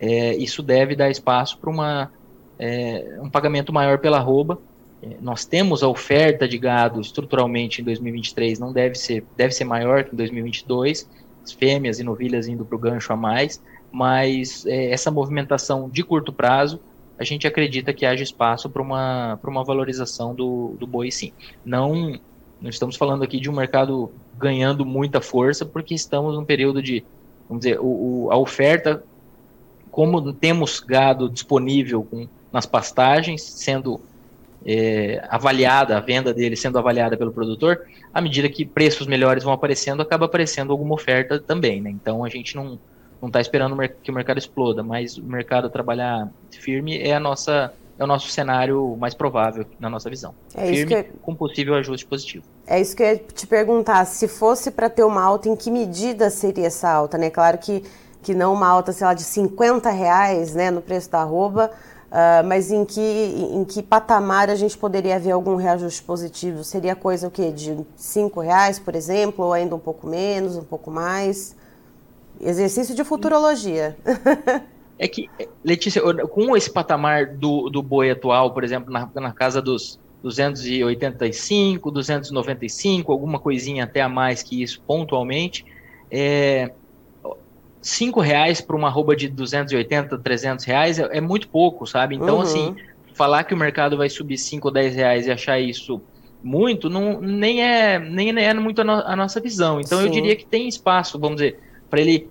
é, 0.00 0.36
isso 0.36 0.62
deve 0.62 0.94
dar 0.94 1.10
espaço 1.10 1.58
para 1.58 2.10
é, 2.58 3.18
um 3.20 3.30
pagamento 3.30 3.72
maior 3.72 3.98
pela 3.98 4.18
arroba. 4.18 4.58
É, 5.02 5.16
nós 5.20 5.44
temos 5.44 5.82
a 5.82 5.88
oferta 5.88 6.48
de 6.48 6.58
gado 6.58 7.00
estruturalmente 7.00 7.80
em 7.80 7.84
2023, 7.84 8.58
não 8.58 8.72
deve 8.72 8.96
ser, 8.96 9.24
deve 9.36 9.52
ser 9.52 9.64
maior 9.64 10.04
que 10.04 10.12
em 10.12 10.16
2022, 10.16 11.08
as 11.44 11.52
fêmeas 11.52 11.98
e 11.98 12.04
novilhas 12.04 12.48
indo 12.48 12.64
para 12.64 12.76
o 12.76 12.78
gancho 12.78 13.12
a 13.12 13.16
mais, 13.16 13.62
mas 13.90 14.66
é, 14.66 14.90
essa 14.90 15.10
movimentação 15.10 15.88
de 15.88 16.02
curto 16.02 16.32
prazo, 16.32 16.80
a 17.18 17.24
gente 17.24 17.46
acredita 17.46 17.92
que 17.92 18.06
haja 18.06 18.22
espaço 18.22 18.70
para 18.70 18.82
uma, 18.82 19.38
uma 19.42 19.64
valorização 19.64 20.34
do, 20.34 20.76
do 20.78 20.86
boi 20.86 21.10
sim. 21.10 21.32
Não, 21.64 22.18
não 22.60 22.70
estamos 22.70 22.96
falando 22.96 23.24
aqui 23.24 23.40
de 23.40 23.50
um 23.50 23.54
mercado 23.54 24.10
ganhando 24.36 24.86
muita 24.86 25.20
força, 25.20 25.66
porque 25.66 25.94
estamos 25.94 26.36
num 26.36 26.44
período 26.44 26.80
de, 26.80 27.04
vamos 27.48 27.64
dizer, 27.64 27.80
o, 27.80 28.26
o 28.26 28.28
a 28.30 28.36
oferta, 28.36 29.02
como 29.90 30.32
temos 30.32 30.80
gado 30.80 31.28
disponível 31.28 32.02
com, 32.02 32.26
nas 32.52 32.66
pastagens, 32.66 33.42
sendo 33.42 34.00
é, 34.64 35.24
avaliada, 35.28 35.96
a 35.96 36.00
venda 36.00 36.32
dele 36.34 36.56
sendo 36.56 36.78
avaliada 36.78 37.16
pelo 37.16 37.32
produtor, 37.32 37.86
à 38.12 38.20
medida 38.20 38.48
que 38.48 38.64
preços 38.64 39.06
melhores 39.06 39.44
vão 39.44 39.52
aparecendo, 39.52 40.02
acaba 40.02 40.26
aparecendo 40.26 40.72
alguma 40.72 40.94
oferta 40.94 41.38
também, 41.38 41.80
né? 41.80 41.90
Então 41.90 42.24
a 42.24 42.28
gente 42.28 42.54
não 42.56 42.78
não 43.20 43.28
está 43.28 43.40
esperando 43.40 43.76
que 44.02 44.12
o 44.12 44.14
mercado 44.14 44.38
exploda, 44.38 44.80
mas 44.82 45.18
o 45.18 45.24
mercado 45.24 45.68
trabalhar 45.68 46.28
firme 46.52 46.98
é 46.98 47.14
a 47.14 47.20
nossa 47.20 47.74
é 47.98 48.04
o 48.04 48.06
nosso 48.06 48.28
cenário 48.28 48.96
mais 48.96 49.12
provável 49.12 49.66
na 49.80 49.90
nossa 49.90 50.08
visão. 50.08 50.32
É 50.54 50.66
firme, 50.66 50.76
isso 50.76 50.86
que 50.86 50.94
eu... 50.94 51.04
com 51.20 51.34
possível 51.34 51.74
ajuste 51.74 52.06
positivo. 52.06 52.44
É 52.64 52.80
isso 52.80 52.94
que 52.94 53.02
eu 53.02 53.08
ia 53.08 53.16
te 53.16 53.44
perguntar. 53.44 54.04
Se 54.04 54.28
fosse 54.28 54.70
para 54.70 54.88
ter 54.88 55.02
uma 55.02 55.20
alta, 55.20 55.48
em 55.48 55.56
que 55.56 55.68
medida 55.68 56.30
seria 56.30 56.68
essa 56.68 56.88
alta? 56.88 57.18
Né? 57.18 57.28
Claro 57.28 57.58
que, 57.58 57.82
que 58.22 58.34
não 58.34 58.52
uma 58.52 58.66
alta, 58.66 58.92
sei 58.92 59.06
lá, 59.06 59.14
de 59.14 59.22
50 59.22 59.90
reais 59.90 60.54
né, 60.54 60.70
no 60.70 60.80
preço 60.80 61.10
da 61.10 61.20
arroba, 61.20 61.70
uh, 62.10 62.46
mas 62.46 62.70
em 62.70 62.84
que, 62.84 63.00
em 63.00 63.64
que 63.64 63.82
patamar 63.82 64.50
a 64.50 64.54
gente 64.54 64.76
poderia 64.76 65.18
ver 65.18 65.32
algum 65.32 65.56
reajuste 65.56 66.02
positivo? 66.02 66.64
Seria 66.64 66.96
coisa 66.96 67.28
o 67.28 67.30
quê? 67.30 67.50
De 67.50 67.78
5 67.96 68.40
reais, 68.40 68.78
por 68.78 68.94
exemplo, 68.94 69.44
ou 69.44 69.52
ainda 69.52 69.74
um 69.74 69.78
pouco 69.78 70.06
menos, 70.06 70.56
um 70.56 70.64
pouco 70.64 70.90
mais? 70.90 71.56
Exercício 72.40 72.94
de 72.94 73.04
futurologia. 73.04 73.96
É 74.98 75.06
que, 75.06 75.30
Letícia, 75.64 76.02
com 76.26 76.56
esse 76.56 76.68
patamar 76.68 77.26
do, 77.26 77.70
do 77.70 77.80
boi 77.80 78.10
atual, 78.10 78.52
por 78.52 78.64
exemplo, 78.64 78.92
na, 78.92 79.08
na 79.14 79.32
casa 79.32 79.62
dos 79.62 79.98
285, 80.22 81.90
295, 81.90 83.12
alguma 83.12 83.38
coisinha 83.38 83.84
até 83.84 84.00
a 84.00 84.08
mais 84.08 84.42
que 84.42 84.60
isso 84.62 84.82
pontualmente, 84.86 85.64
é, 86.10 86.72
cinco 87.80 88.20
reais 88.20 88.60
para 88.60 88.76
uma 88.76 88.88
roupa 88.88 89.14
de 89.14 89.28
280, 89.28 90.18
300 90.18 90.64
reais 90.64 90.98
é, 90.98 91.18
é 91.18 91.20
muito 91.20 91.48
pouco, 91.48 91.86
sabe? 91.86 92.14
Então, 92.14 92.36
uhum. 92.36 92.42
assim, 92.42 92.76
falar 93.14 93.44
que 93.44 93.54
o 93.54 93.56
mercado 93.56 93.96
vai 93.96 94.08
subir 94.08 94.38
5 94.38 94.68
ou 94.68 94.72
10 94.72 94.94
reais 94.94 95.26
e 95.26 95.30
achar 95.30 95.58
isso 95.58 96.00
muito, 96.42 96.88
não, 96.88 97.20
nem, 97.20 97.62
é, 97.62 97.98
nem 97.98 98.30
é 98.38 98.54
muito 98.54 98.80
a, 98.80 98.84
no, 98.84 98.92
a 98.92 99.16
nossa 99.16 99.40
visão. 99.40 99.80
Então, 99.80 99.98
Sim. 99.98 100.06
eu 100.06 100.10
diria 100.10 100.36
que 100.36 100.46
tem 100.46 100.68
espaço, 100.68 101.18
vamos 101.18 101.36
dizer, 101.36 101.58
para 101.90 102.00
ele 102.00 102.28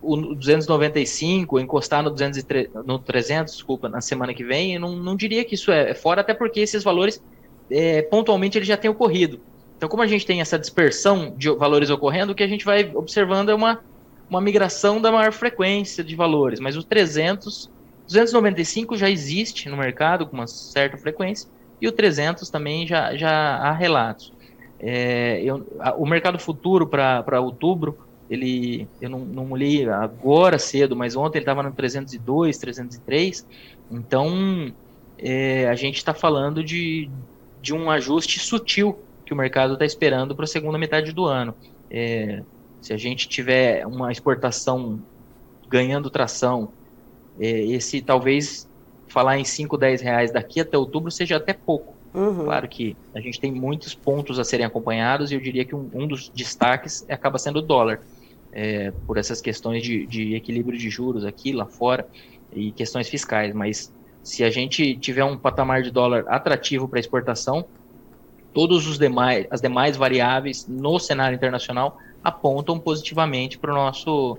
o 0.00 0.34
295 0.34 1.58
encostar 1.58 2.02
no 2.02 2.10
203, 2.10 2.68
no 2.86 2.98
300, 3.00 3.52
desculpa, 3.52 3.88
na 3.88 4.00
semana 4.00 4.32
que 4.32 4.44
vem, 4.44 4.74
eu 4.74 4.80
não, 4.80 4.94
não 4.94 5.16
diria 5.16 5.44
que 5.44 5.54
isso 5.56 5.72
é, 5.72 5.90
é 5.90 5.94
fora, 5.94 6.20
até 6.20 6.32
porque 6.32 6.60
esses 6.60 6.84
valores 6.84 7.20
é, 7.70 8.02
pontualmente 8.02 8.56
eles 8.56 8.68
já 8.68 8.76
têm 8.76 8.90
ocorrido. 8.90 9.40
Então, 9.76 9.88
como 9.88 10.02
a 10.02 10.06
gente 10.06 10.26
tem 10.26 10.40
essa 10.40 10.58
dispersão 10.58 11.34
de 11.36 11.50
valores 11.50 11.90
ocorrendo, 11.90 12.32
o 12.32 12.34
que 12.34 12.42
a 12.42 12.48
gente 12.48 12.64
vai 12.64 12.90
observando 12.94 13.50
é 13.50 13.54
uma, 13.54 13.80
uma 14.28 14.40
migração 14.40 15.00
da 15.00 15.10
maior 15.10 15.32
frequência 15.32 16.04
de 16.04 16.14
valores, 16.14 16.60
mas 16.60 16.76
os 16.76 16.84
300, 16.84 17.70
295 18.06 18.96
já 18.96 19.08
existe 19.08 19.68
no 19.68 19.76
mercado 19.76 20.26
com 20.26 20.36
uma 20.36 20.46
certa 20.46 20.96
frequência, 20.96 21.48
e 21.80 21.88
o 21.88 21.92
300 21.92 22.50
também 22.50 22.86
já, 22.86 23.16
já 23.16 23.30
há 23.30 23.72
relatos. 23.72 24.32
É, 24.80 25.40
eu, 25.42 25.66
a, 25.80 25.94
o 25.94 26.06
mercado 26.06 26.38
futuro 26.38 26.86
para 26.86 27.40
outubro 27.40 27.98
ele, 28.30 28.86
eu 29.00 29.08
não, 29.08 29.20
não 29.20 29.56
li 29.56 29.88
agora 29.88 30.58
cedo, 30.58 30.94
mas 30.94 31.16
ontem 31.16 31.38
ele 31.38 31.42
estava 31.44 31.62
no 31.62 31.72
302, 31.72 32.58
303. 32.58 33.46
Então, 33.90 34.72
é, 35.16 35.66
a 35.68 35.74
gente 35.74 35.96
está 35.96 36.12
falando 36.12 36.62
de, 36.62 37.08
de 37.62 37.72
um 37.72 37.90
ajuste 37.90 38.38
sutil 38.38 38.98
que 39.24 39.32
o 39.32 39.36
mercado 39.36 39.74
está 39.74 39.84
esperando 39.84 40.34
para 40.34 40.44
a 40.44 40.48
segunda 40.48 40.78
metade 40.78 41.12
do 41.12 41.24
ano. 41.24 41.54
É, 41.90 42.42
se 42.80 42.92
a 42.92 42.96
gente 42.96 43.28
tiver 43.28 43.86
uma 43.86 44.10
exportação 44.12 45.00
ganhando 45.68 46.08
tração, 46.10 46.70
é, 47.38 47.46
esse 47.46 48.00
talvez 48.00 48.68
falar 49.08 49.38
em 49.38 49.44
5, 49.44 49.76
10 49.76 50.00
reais 50.00 50.30
daqui 50.30 50.60
até 50.60 50.76
outubro 50.76 51.10
seja 51.10 51.36
até 51.36 51.52
pouco. 51.52 51.94
Uhum. 52.14 52.44
Claro 52.44 52.68
que 52.68 52.96
a 53.14 53.20
gente 53.20 53.38
tem 53.38 53.52
muitos 53.52 53.94
pontos 53.94 54.38
a 54.38 54.44
serem 54.44 54.66
acompanhados 54.66 55.30
e 55.30 55.34
eu 55.34 55.40
diria 55.40 55.64
que 55.64 55.74
um, 55.74 55.90
um 55.92 56.06
dos 56.06 56.28
destaques 56.30 57.04
acaba 57.08 57.38
sendo 57.38 57.58
o 57.58 57.62
dólar 57.62 58.00
é, 58.52 58.92
por 59.06 59.18
essas 59.18 59.40
questões 59.40 59.82
de, 59.82 60.06
de 60.06 60.34
equilíbrio 60.34 60.78
de 60.78 60.88
juros 60.88 61.24
aqui, 61.24 61.52
lá 61.52 61.66
fora, 61.66 62.06
e 62.52 62.72
questões 62.72 63.08
fiscais. 63.08 63.54
Mas 63.54 63.92
se 64.22 64.42
a 64.42 64.50
gente 64.50 64.96
tiver 64.96 65.24
um 65.24 65.36
patamar 65.36 65.82
de 65.82 65.90
dólar 65.90 66.24
atrativo 66.28 66.88
para 66.88 66.98
exportação, 66.98 67.64
todos 68.52 68.86
os 68.86 68.98
demais, 68.98 69.46
as 69.50 69.60
demais 69.60 69.96
variáveis 69.96 70.66
no 70.66 70.98
cenário 70.98 71.36
internacional 71.36 71.98
apontam 72.22 72.78
positivamente 72.78 73.58
para 73.58 73.72
nosso 73.72 74.38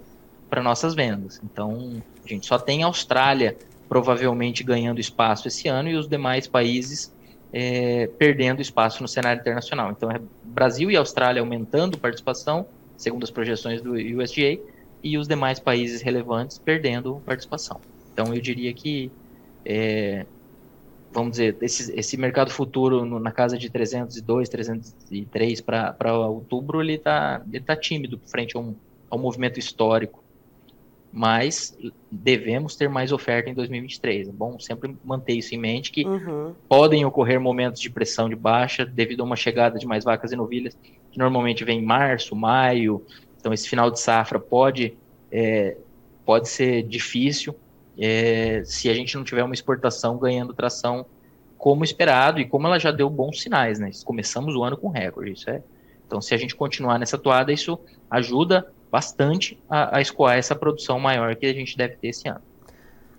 para 0.50 0.64
nossas 0.64 0.96
vendas. 0.96 1.40
Então, 1.44 2.02
a 2.26 2.28
gente 2.28 2.48
só 2.48 2.58
tem 2.58 2.82
a 2.82 2.88
Austrália 2.88 3.56
provavelmente 3.88 4.64
ganhando 4.64 5.00
espaço 5.00 5.48
esse 5.48 5.68
ano 5.68 5.90
e 5.90 5.96
os 5.96 6.08
demais 6.08 6.48
países 6.48 7.14
é, 7.54 8.08
perdendo 8.18 8.60
espaço 8.60 9.02
no 9.04 9.08
cenário 9.08 9.40
internacional. 9.40 9.92
Então, 9.92 10.10
é 10.10 10.20
Brasil 10.44 10.90
e 10.90 10.96
Austrália 10.96 11.40
aumentando 11.40 12.00
participação 12.00 12.66
segundo 13.00 13.24
as 13.24 13.32
projeções 13.32 13.82
do 13.82 13.94
USDA, 13.94 14.60
e 15.02 15.18
os 15.18 15.26
demais 15.26 15.58
países 15.58 16.02
relevantes 16.02 16.60
perdendo 16.60 17.22
participação. 17.26 17.80
Então, 18.12 18.34
eu 18.34 18.42
diria 18.42 18.74
que, 18.74 19.10
é, 19.66 20.26
vamos 21.12 21.32
dizer, 21.32 21.58
esse, 21.62 21.92
esse 21.98 22.18
mercado 22.18 22.52
futuro 22.52 23.06
no, 23.06 23.20
na 23.20 23.32
casa 23.32 23.58
de 23.58 23.70
302, 23.70 24.50
303 24.50 25.62
para 25.62 26.18
outubro, 26.28 26.82
ele 26.82 26.94
está 26.94 27.42
ele 27.52 27.64
tá 27.64 27.76
tímido 27.76 28.20
frente 28.28 28.56
a 28.56 28.60
um, 28.60 28.76
a 29.10 29.16
um 29.16 29.20
movimento 29.20 29.60
histórico. 29.60 30.24
Mas 31.12 31.76
devemos 32.12 32.76
ter 32.76 32.88
mais 32.88 33.12
oferta 33.12 33.50
em 33.50 33.54
2023. 33.56 34.30
É 34.30 34.32
bom 34.32 34.60
sempre 34.60 34.96
manter 35.04 35.34
isso 35.34 35.56
em 35.56 35.58
mente, 35.58 35.92
que 35.92 36.06
uhum. 36.06 36.54
podem 36.68 37.04
ocorrer 37.04 37.40
momentos 37.40 37.82
de 37.82 37.90
pressão 37.90 38.30
de 38.30 38.36
baixa 38.36 38.86
devido 38.86 39.22
a 39.22 39.24
uma 39.24 39.36
chegada 39.36 39.80
de 39.80 39.88
mais 39.88 40.04
vacas 40.04 40.32
e 40.32 40.36
novilhas 40.36 40.78
que 41.12 41.18
normalmente 41.18 41.64
vem 41.64 41.80
em 41.80 41.86
março, 41.86 42.36
maio, 42.36 43.04
então 43.40 43.52
esse 43.52 43.68
final 43.68 43.90
de 43.90 44.00
safra 44.00 44.40
pode, 44.40 44.96
é, 45.32 45.76
pode 46.24 46.48
ser 46.48 46.84
difícil 46.84 47.56
é, 48.00 48.64
se 48.66 48.90
a 48.90 48.94
gente 48.94 49.16
não 49.16 49.24
tiver 49.24 49.44
uma 49.44 49.54
exportação 49.54 50.18
ganhando 50.18 50.54
tração 50.54 51.06
como 51.58 51.84
esperado 51.84 52.40
e 52.40 52.46
como 52.46 52.68
ela 52.68 52.80
já 52.80 52.92
deu 52.92 53.10
bons 53.10 53.42
sinais, 53.42 53.80
né? 53.80 53.92
Começamos 54.06 54.56
o 54.56 54.64
ano 54.64 54.78
com 54.78 54.90
recorde, 54.90 55.34
isso 55.34 55.50
é. 55.50 55.62
Então, 56.08 56.22
se 56.22 56.34
a 56.34 56.38
gente 56.38 56.56
continuar 56.56 56.98
nessa 56.98 57.18
toada, 57.18 57.52
isso 57.52 57.78
ajuda 58.10 58.72
bastante 58.90 59.62
a, 59.70 59.98
a 59.98 60.02
escoar 60.02 60.38
essa 60.38 60.56
produção 60.56 61.00
maior 61.00 61.36
que 61.36 61.46
a 61.46 61.54
gente 61.54 61.78
deve 61.78 61.96
ter 61.98 62.08
esse 62.08 62.28
ano. 62.28 62.42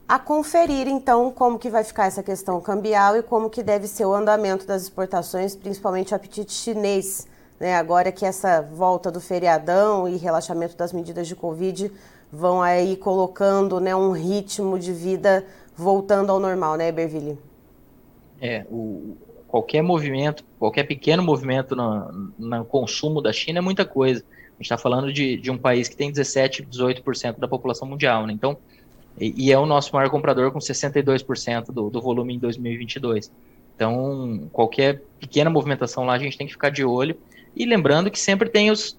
A 0.09 0.19
conferir, 0.19 0.89
então, 0.89 1.31
como 1.31 1.59
que 1.59 1.71
vai 1.71 1.85
ficar 1.85 2.07
essa 2.07 2.23
questão 2.23 2.61
cambial 2.61 3.17
e 3.17 3.23
como 3.23 3.49
que 3.49 3.63
deve 3.63 3.87
ser 3.87 4.07
o 4.07 4.13
andamento 4.13 4.67
das 4.67 4.83
exportações, 4.83 5.55
principalmente 5.55 6.13
o 6.13 6.17
apetite 6.17 6.53
chinês 6.53 7.29
né, 7.61 7.77
agora 7.77 8.11
que 8.11 8.25
essa 8.25 8.63
volta 8.63 9.11
do 9.11 9.21
feriadão 9.21 10.09
e 10.09 10.17
relaxamento 10.17 10.75
das 10.75 10.95
medidas 10.95 11.29
de 11.29 11.37
Covid 11.37 11.93
vão 12.33 12.63
aí 12.63 12.97
colocando 12.97 13.81
né, 13.81 13.95
um 13.95 14.13
ritmo 14.13 14.79
de 14.79 14.93
vida 14.93 15.45
voltando 15.77 16.31
ao 16.31 16.39
normal, 16.39 16.77
né, 16.77 16.93
Berville? 16.93 17.39
É, 18.41 18.65
o, 18.71 19.17
qualquer 19.49 19.83
movimento, 19.83 20.45
qualquer 20.59 20.85
pequeno 20.85 21.23
movimento 21.23 21.75
no, 21.75 22.33
no 22.39 22.65
consumo 22.65 23.21
da 23.21 23.33
China 23.33 23.59
é 23.59 23.63
muita 23.63 23.85
coisa. 23.85 24.21
A 24.21 24.63
gente 24.63 24.67
está 24.67 24.79
falando 24.79 25.13
de, 25.13 25.37
de 25.37 25.51
um 25.51 25.59
país 25.59 25.89
que 25.89 25.97
tem 25.97 26.11
17, 26.11 26.65
18% 26.65 27.39
da 27.39 27.49
população 27.49 27.89
mundial, 27.89 28.27
né? 28.27 28.33
Então, 28.33 28.57
e, 29.19 29.47
e, 29.47 29.53
é 29.53 29.59
o 29.59 29.67
nosso 29.67 29.95
maior 29.95 30.09
comprador 30.11 30.53
com 30.53 30.59
62% 30.59 31.73
do, 31.73 31.91
do 31.91 32.01
volume 32.01 32.35
em 32.35 32.39
2022. 32.39 33.33
Então, 33.75 34.49
qualquer 34.53 35.03
pequena 35.19 35.49
movimentação 35.49 36.05
lá 36.05 36.13
a 36.13 36.19
gente 36.19 36.37
tem 36.37 36.47
que 36.47 36.53
ficar 36.53 36.71
de 36.71 36.85
olho. 36.85 37.17
E 37.57 37.65
lembrando 37.65 38.11
que 38.11 38.19
sempre 38.19 38.49
tem 38.49 38.71
os, 38.71 38.97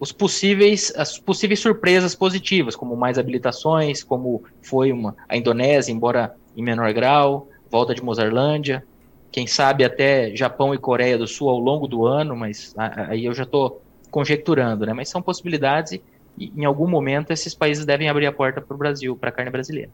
os 0.00 0.12
possíveis, 0.12 0.92
as 0.96 1.18
possíveis 1.18 1.60
surpresas 1.60 2.14
positivas, 2.14 2.76
como 2.76 2.96
mais 2.96 3.18
habilitações, 3.18 4.04
como 4.04 4.42
foi 4.62 4.92
uma, 4.92 5.16
a 5.28 5.36
Indonésia, 5.36 5.92
embora 5.92 6.34
em 6.56 6.62
menor 6.62 6.92
grau, 6.92 7.48
volta 7.70 7.94
de 7.94 8.02
Mozarlândia, 8.02 8.84
quem 9.30 9.46
sabe 9.46 9.84
até 9.84 10.34
Japão 10.34 10.74
e 10.74 10.78
Coreia 10.78 11.18
do 11.18 11.26
Sul 11.26 11.48
ao 11.48 11.58
longo 11.58 11.86
do 11.86 12.06
ano, 12.06 12.34
mas 12.34 12.74
aí 12.76 13.24
eu 13.24 13.34
já 13.34 13.42
estou 13.42 13.82
conjecturando, 14.10 14.86
né? 14.86 14.92
Mas 14.92 15.08
são 15.08 15.20
possibilidades 15.20 15.92
e, 15.92 16.02
em 16.56 16.64
algum 16.64 16.88
momento 16.88 17.32
esses 17.32 17.54
países 17.54 17.84
devem 17.84 18.08
abrir 18.08 18.26
a 18.26 18.32
porta 18.32 18.60
para 18.60 18.74
o 18.74 18.78
Brasil, 18.78 19.16
para 19.16 19.28
a 19.28 19.32
carne 19.32 19.50
brasileira. 19.50 19.90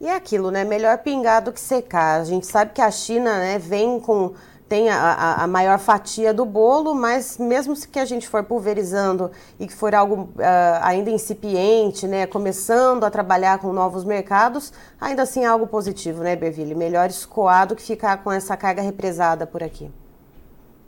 E 0.00 0.06
é 0.06 0.14
aquilo, 0.14 0.50
né? 0.50 0.64
Melhor 0.64 0.98
pingar 0.98 1.42
do 1.42 1.52
que 1.52 1.60
secar. 1.60 2.20
A 2.20 2.24
gente 2.24 2.46
sabe 2.46 2.72
que 2.72 2.80
a 2.80 2.90
China, 2.90 3.38
né, 3.40 3.58
vem 3.58 3.98
com 3.98 4.32
tem 4.68 4.90
a, 4.90 5.42
a, 5.42 5.46
maior 5.46 5.78
fatia 5.78 6.32
do 6.34 6.44
bolo, 6.44 6.94
mas 6.94 7.38
mesmo 7.38 7.74
que 7.90 7.98
a 7.98 8.04
gente 8.04 8.28
for 8.28 8.44
pulverizando 8.44 9.30
e 9.58 9.66
que 9.66 9.72
for 9.72 9.94
algo 9.94 10.24
uh, 10.36 10.82
ainda 10.82 11.10
incipiente, 11.10 12.06
né, 12.06 12.26
começando 12.26 13.04
a 13.04 13.10
trabalhar 13.10 13.58
com 13.58 13.72
novos 13.72 14.04
mercados, 14.04 14.72
ainda 15.00 15.22
assim 15.22 15.44
é 15.44 15.46
algo 15.46 15.66
positivo, 15.66 16.22
né, 16.22 16.36
Berville? 16.36 16.74
Melhor 16.74 17.08
escoado 17.08 17.74
que 17.74 17.82
ficar 17.82 18.18
com 18.22 18.30
essa 18.30 18.56
carga 18.56 18.82
represada 18.82 19.46
por 19.46 19.62
aqui. 19.62 19.90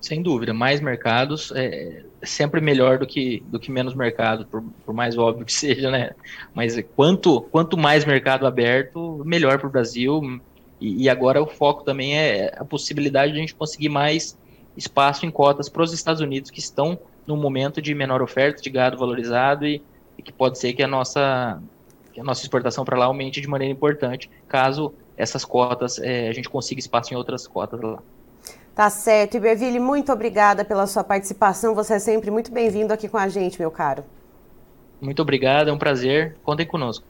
Sem 0.00 0.22
dúvida, 0.22 0.54
mais 0.54 0.80
mercados 0.80 1.52
é 1.54 2.02
sempre 2.22 2.60
melhor 2.60 2.98
do 2.98 3.06
que, 3.06 3.42
do 3.46 3.60
que 3.60 3.70
menos 3.70 3.94
mercado, 3.94 4.46
por, 4.46 4.62
por 4.84 4.94
mais 4.94 5.16
óbvio 5.16 5.44
que 5.44 5.52
seja, 5.54 5.90
né? 5.90 6.10
Mas 6.54 6.78
quanto, 6.96 7.42
quanto 7.42 7.76
mais 7.76 8.04
mercado 8.04 8.46
aberto, 8.46 9.22
melhor 9.24 9.58
para 9.58 9.68
o 9.68 9.70
Brasil, 9.70 10.40
e, 10.80 11.04
e, 11.04 11.08
agora 11.08 11.42
o 11.42 11.46
foco 11.46 11.84
também 11.84 12.18
é 12.18 12.54
a 12.56 12.64
possibilidade 12.64 13.32
de 13.32 13.38
a 13.38 13.40
gente 13.40 13.54
conseguir 13.54 13.88
mais 13.88 14.38
espaço 14.76 15.26
em 15.26 15.30
cotas 15.30 15.68
para 15.68 15.82
os 15.82 15.92
Estados 15.92 16.20
Unidos, 16.20 16.50
que 16.50 16.58
estão 16.58 16.98
num 17.26 17.36
momento 17.36 17.82
de 17.82 17.94
menor 17.94 18.22
oferta 18.22 18.62
de 18.62 18.70
gado 18.70 18.96
valorizado 18.96 19.66
e, 19.66 19.82
e 20.16 20.22
que 20.22 20.32
pode 20.32 20.58
ser 20.58 20.72
que 20.72 20.82
a 20.82 20.88
nossa, 20.88 21.60
que 22.12 22.20
a 22.20 22.24
nossa 22.24 22.42
exportação 22.42 22.84
para 22.84 22.98
lá 22.98 23.04
aumente 23.04 23.40
de 23.40 23.48
maneira 23.48 23.72
importante, 23.72 24.30
caso 24.48 24.94
essas 25.16 25.44
cotas, 25.44 25.98
é, 25.98 26.28
a 26.28 26.32
gente 26.32 26.48
consiga 26.48 26.80
espaço 26.80 27.12
em 27.12 27.16
outras 27.16 27.46
cotas 27.46 27.80
lá. 27.80 28.02
Tá 28.74 28.88
certo. 28.88 29.36
Iberville, 29.36 29.78
muito 29.78 30.10
obrigada 30.10 30.64
pela 30.64 30.86
sua 30.86 31.04
participação. 31.04 31.74
Você 31.74 31.94
é 31.94 31.98
sempre 31.98 32.30
muito 32.30 32.50
bem-vindo 32.50 32.94
aqui 32.94 33.08
com 33.08 33.18
a 33.18 33.28
gente, 33.28 33.60
meu 33.60 33.70
caro. 33.70 34.02
Muito 35.00 35.20
obrigado, 35.20 35.68
é 35.68 35.72
um 35.72 35.78
prazer. 35.78 36.36
Contem 36.42 36.66
conosco. 36.66 37.04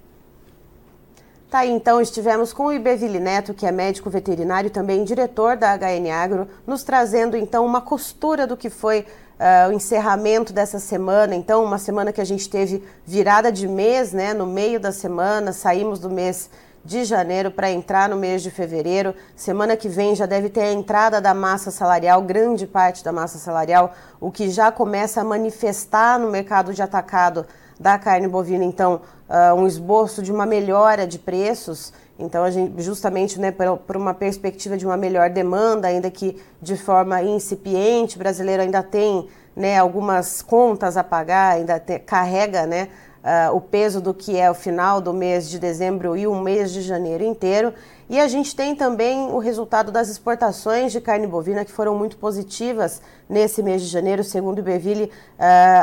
Tá 1.51 1.61
aí, 1.61 1.71
então, 1.73 2.01
estivemos 2.01 2.53
com 2.53 2.67
o 2.67 2.73
Iberville 2.73 3.19
Neto, 3.19 3.53
que 3.53 3.67
é 3.67 3.73
médico 3.73 4.09
veterinário 4.09 4.69
e 4.69 4.71
também 4.71 5.03
diretor 5.03 5.57
da 5.57 5.77
HN 5.77 6.09
Agro, 6.09 6.47
nos 6.65 6.85
trazendo, 6.85 7.37
então, 7.37 7.67
uma 7.67 7.81
costura 7.81 8.47
do 8.47 8.57
que 8.57 8.71
foi 8.71 9.01
uh, 9.01 9.69
o 9.69 9.73
encerramento 9.73 10.53
dessa 10.53 10.79
semana. 10.79 11.35
Então, 11.35 11.65
uma 11.65 11.77
semana 11.77 12.13
que 12.13 12.21
a 12.21 12.25
gente 12.25 12.49
teve 12.49 12.85
virada 13.05 13.51
de 13.51 13.67
mês, 13.67 14.13
né, 14.13 14.33
no 14.33 14.47
meio 14.47 14.79
da 14.79 14.93
semana, 14.93 15.53
saímos 15.53 15.99
do 15.99 16.09
mês 16.09 16.49
de 16.85 17.03
janeiro 17.05 17.51
para 17.51 17.69
entrar 17.69 18.09
no 18.09 18.17
mês 18.17 18.45
de 18.45 18.51
fevereiro. 18.53 19.13
Semana 19.35 19.77
que 19.77 19.89
vem 19.89 20.15
já 20.15 20.27
deve 20.27 20.51
ter 20.51 20.63
a 20.63 20.73
entrada 20.73 21.21
da 21.21 21.35
massa 21.35 21.73
salarial, 21.73 22.23
grande 22.23 22.65
parte 22.65 23.03
da 23.03 23.11
massa 23.11 23.39
salarial, 23.39 23.93
o 24.21 24.31
que 24.31 24.51
já 24.51 24.71
começa 24.71 25.21
a 25.21 25.25
manifestar 25.25 26.17
no 26.17 26.31
mercado 26.31 26.73
de 26.73 26.81
atacado 26.81 27.45
da 27.81 27.99
carne 27.99 28.29
bovina, 28.29 28.63
então, 28.63 29.01
uh, 29.27 29.55
um 29.55 29.67
esboço 29.67 30.23
de 30.23 30.31
uma 30.31 30.45
melhora 30.45 31.07
de 31.07 31.19
preços. 31.19 31.95
Então, 32.19 32.45
a 32.45 32.51
gente, 32.51 32.83
justamente 32.83 33.41
né, 33.41 33.51
por, 33.51 33.97
uma 33.97 34.13
perspectiva 34.13 34.77
de 34.77 34.85
uma 34.85 34.99
melhor 34.99 35.31
demanda, 35.31 35.89
ainda 35.89 36.11
que 36.11 36.37
de 36.61 36.77
forma 36.77 37.23
incipiente, 37.23 38.17
o 38.17 38.19
brasileiro 38.19 38.63
ainda 38.63 38.83
tem 38.83 39.27
né, 39.57 39.79
algumas 39.79 40.43
contas 40.43 40.99
a 40.99 41.03
pagar, 41.03 41.55
ainda 41.55 41.81
te, 41.81 41.99
carrega 41.99 42.67
né, 42.67 42.89
uh, 43.25 43.57
o 43.57 43.63
peso 43.63 43.99
do 43.99 44.13
que 44.13 44.37
é 44.37 44.51
o 44.51 44.55
final 44.55 45.01
do 45.01 45.15
mês 45.15 45.49
de 45.49 45.59
dezembro 45.59 46.15
e 46.15 46.27
o 46.27 46.35
mês 46.35 46.71
de 46.71 46.83
janeiro 46.83 47.25
inteiro. 47.25 47.73
E 48.11 48.19
a 48.19 48.27
gente 48.27 48.57
tem 48.57 48.75
também 48.75 49.31
o 49.31 49.39
resultado 49.39 49.93
das 49.93 50.09
exportações 50.09 50.91
de 50.91 51.01
carne 51.01 51.29
bovina 51.29 51.65
que 51.65 51.71
foram 51.71 51.95
muito 51.95 52.17
positivas 52.17 53.01
nesse 53.29 53.63
mês 53.63 53.83
de 53.83 53.87
janeiro. 53.87 54.25
Segundo 54.25 54.57
o 54.57 54.61
Iberville, 54.63 55.05
uh, 55.05 55.13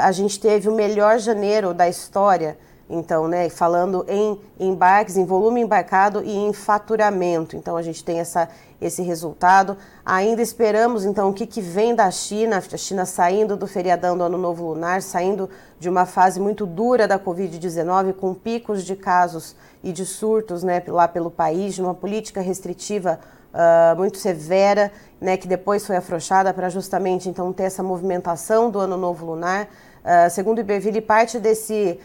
a 0.03 0.11
gente 0.11 0.37
teve 0.37 0.67
o 0.67 0.73
melhor 0.73 1.19
janeiro 1.19 1.73
da 1.73 1.87
história 1.87 2.57
então, 2.89 3.27
né, 3.27 3.49
falando 3.49 4.05
em 4.07 4.39
embarques, 4.57 5.17
em 5.17 5.25
volume 5.25 5.61
embarcado 5.61 6.23
e 6.23 6.31
em 6.31 6.53
faturamento. 6.53 7.55
Então, 7.57 7.75
a 7.75 7.81
gente 7.81 8.03
tem 8.03 8.19
essa, 8.19 8.47
esse 8.79 9.01
resultado. 9.01 9.77
Ainda 10.05 10.41
esperamos, 10.41 11.05
então, 11.05 11.29
o 11.29 11.33
que, 11.33 11.45
que 11.45 11.61
vem 11.61 11.95
da 11.95 12.09
China, 12.11 12.57
a 12.57 12.77
China 12.77 13.05
saindo 13.05 13.57
do 13.57 13.67
feriadão 13.67 14.17
do 14.17 14.23
Ano 14.23 14.37
Novo 14.37 14.67
Lunar, 14.67 15.01
saindo 15.01 15.49
de 15.79 15.89
uma 15.89 16.05
fase 16.05 16.39
muito 16.39 16.65
dura 16.65 17.07
da 17.07 17.19
Covid-19, 17.19 18.13
com 18.13 18.33
picos 18.33 18.83
de 18.83 18.95
casos 18.95 19.55
e 19.83 19.91
de 19.91 20.05
surtos 20.05 20.63
né, 20.63 20.81
lá 20.87 21.07
pelo 21.07 21.31
país, 21.31 21.75
de 21.75 21.81
uma 21.81 21.93
política 21.93 22.41
restritiva 22.41 23.19
uh, 23.53 23.97
muito 23.97 24.17
severa, 24.17 24.91
né, 25.19 25.37
que 25.37 25.47
depois 25.47 25.85
foi 25.85 25.95
afrouxada 25.95 26.53
para 26.53 26.69
justamente, 26.69 27.29
então, 27.29 27.51
ter 27.51 27.63
essa 27.63 27.83
movimentação 27.83 28.69
do 28.69 28.79
Ano 28.79 28.97
Novo 28.97 29.25
Lunar. 29.25 29.67
Uh, 30.03 30.29
segundo 30.29 30.59
o 30.59 30.61
Iberville, 30.61 31.01
parte 31.01 31.39
desse 31.39 31.99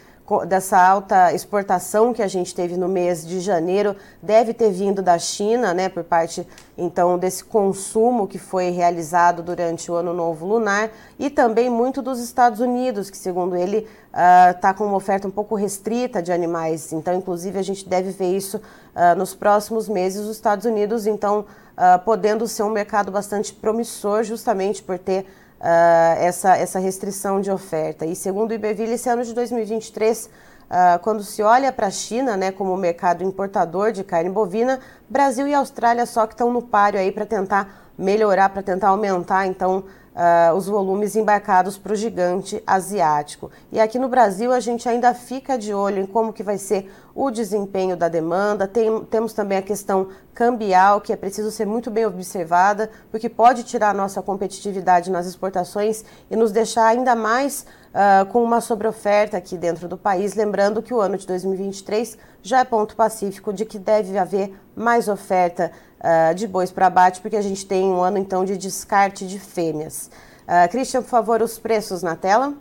dessa 0.46 0.78
alta 0.78 1.32
exportação 1.32 2.12
que 2.12 2.22
a 2.22 2.28
gente 2.28 2.54
teve 2.54 2.76
no 2.76 2.88
mês 2.88 3.26
de 3.26 3.40
janeiro 3.40 3.94
deve 4.22 4.54
ter 4.54 4.70
vindo 4.70 5.02
da 5.02 5.18
China, 5.18 5.74
né, 5.74 5.88
por 5.88 6.02
parte 6.04 6.46
então 6.76 7.18
desse 7.18 7.44
consumo 7.44 8.26
que 8.26 8.38
foi 8.38 8.70
realizado 8.70 9.42
durante 9.42 9.90
o 9.90 9.94
ano 9.94 10.12
novo 10.14 10.46
lunar 10.46 10.90
e 11.18 11.28
também 11.28 11.68
muito 11.68 12.00
dos 12.00 12.18
Estados 12.18 12.60
Unidos, 12.60 13.10
que 13.10 13.16
segundo 13.16 13.56
ele 13.56 13.86
está 14.12 14.72
uh, 14.72 14.74
com 14.74 14.84
uma 14.84 14.96
oferta 14.96 15.26
um 15.26 15.30
pouco 15.30 15.54
restrita 15.54 16.22
de 16.22 16.32
animais. 16.32 16.92
Então, 16.92 17.14
inclusive 17.14 17.58
a 17.58 17.62
gente 17.62 17.88
deve 17.88 18.10
ver 18.10 18.36
isso 18.36 18.58
uh, 18.58 19.16
nos 19.16 19.34
próximos 19.34 19.88
meses. 19.88 20.26
Os 20.26 20.36
Estados 20.36 20.66
Unidos, 20.66 21.06
então, 21.06 21.46
uh, 21.72 21.98
podendo 22.04 22.46
ser 22.46 22.62
um 22.62 22.70
mercado 22.70 23.10
bastante 23.10 23.54
promissor, 23.54 24.22
justamente 24.22 24.82
por 24.82 24.98
ter 24.98 25.26
uh, 25.62 26.18
essa, 26.18 26.56
essa 26.56 26.78
restrição 26.78 27.40
de 27.40 27.50
oferta. 27.50 28.04
E 28.04 28.16
segundo 28.16 28.50
o 28.50 28.54
Iberville, 28.54 28.94
esse 28.94 29.08
ano 29.08 29.24
de 29.24 29.32
2023, 29.32 30.26
uh, 30.26 30.30
ah, 30.68 31.00
quando 31.02 31.22
se 31.22 31.42
olha 31.42 31.70
para 31.70 31.86
a 31.86 31.90
China 31.90 32.36
né, 32.36 32.50
como 32.50 32.76
mercado 32.76 33.22
importador 33.22 33.92
de 33.92 34.02
carne 34.02 34.28
bovina, 34.28 34.80
Brasil 35.08 35.46
e 35.46 35.54
Austrália 35.54 36.04
só 36.06 36.26
que 36.26 36.34
estão 36.34 36.52
no 36.52 36.62
páreo 36.62 36.98
aí 36.98 37.12
para 37.12 37.24
tentar 37.24 37.92
melhorar, 37.96 38.48
para 38.48 38.62
tentar 38.62 38.88
aumentar 38.88 39.46
então 39.46 39.84
uh, 40.14 40.54
os 40.54 40.66
volumes 40.66 41.16
embarcados 41.16 41.78
para 41.78 41.92
o 41.92 41.96
gigante 41.96 42.62
asiático. 42.66 43.50
E 43.70 43.80
aqui 43.80 43.98
no 43.98 44.08
Brasil 44.08 44.52
a 44.52 44.60
gente 44.60 44.88
ainda 44.88 45.14
fica 45.14 45.58
de 45.58 45.72
olho 45.74 46.00
em 46.00 46.06
como 46.06 46.32
que 46.32 46.42
vai 46.42 46.58
ser 46.58 46.90
o 47.14 47.30
desempenho 47.30 47.96
da 47.96 48.08
demanda. 48.08 48.66
Tem, 48.66 49.04
temos 49.04 49.32
também 49.32 49.58
a 49.58 49.62
questão 49.62 50.08
cambial, 50.34 51.00
que 51.00 51.12
é 51.12 51.16
preciso 51.16 51.50
ser 51.50 51.66
muito 51.66 51.90
bem 51.90 52.06
observada, 52.06 52.90
porque 53.10 53.28
pode 53.28 53.64
tirar 53.64 53.90
a 53.90 53.94
nossa 53.94 54.22
competitividade 54.22 55.10
nas 55.10 55.26
exportações 55.26 56.04
e 56.30 56.36
nos 56.36 56.52
deixar 56.52 56.86
ainda 56.86 57.14
mais 57.14 57.66
uh, 57.92 58.26
com 58.26 58.42
uma 58.42 58.60
sobreoferta 58.60 59.36
aqui 59.36 59.56
dentro 59.56 59.88
do 59.88 59.96
país. 59.96 60.34
Lembrando 60.34 60.82
que 60.82 60.92
o 60.92 61.00
ano 61.00 61.16
de 61.16 61.26
2023 61.26 62.18
já 62.42 62.60
é 62.60 62.64
ponto 62.64 62.96
pacífico 62.96 63.52
de 63.52 63.64
que 63.64 63.78
deve 63.78 64.16
haver 64.18 64.54
mais 64.74 65.08
oferta 65.08 65.70
uh, 66.00 66.34
de 66.34 66.46
bois 66.46 66.70
para 66.70 66.86
abate, 66.86 67.20
porque 67.20 67.36
a 67.36 67.42
gente 67.42 67.66
tem 67.66 67.84
um 67.84 68.02
ano 68.02 68.18
então 68.18 68.44
de 68.44 68.56
descarte 68.56 69.26
de 69.26 69.38
fêmeas. 69.38 70.10
Uh, 70.42 70.68
Christian, 70.70 71.02
por 71.02 71.08
favor, 71.08 71.42
os 71.42 71.58
preços 71.58 72.02
na 72.02 72.16
tela. 72.16 72.54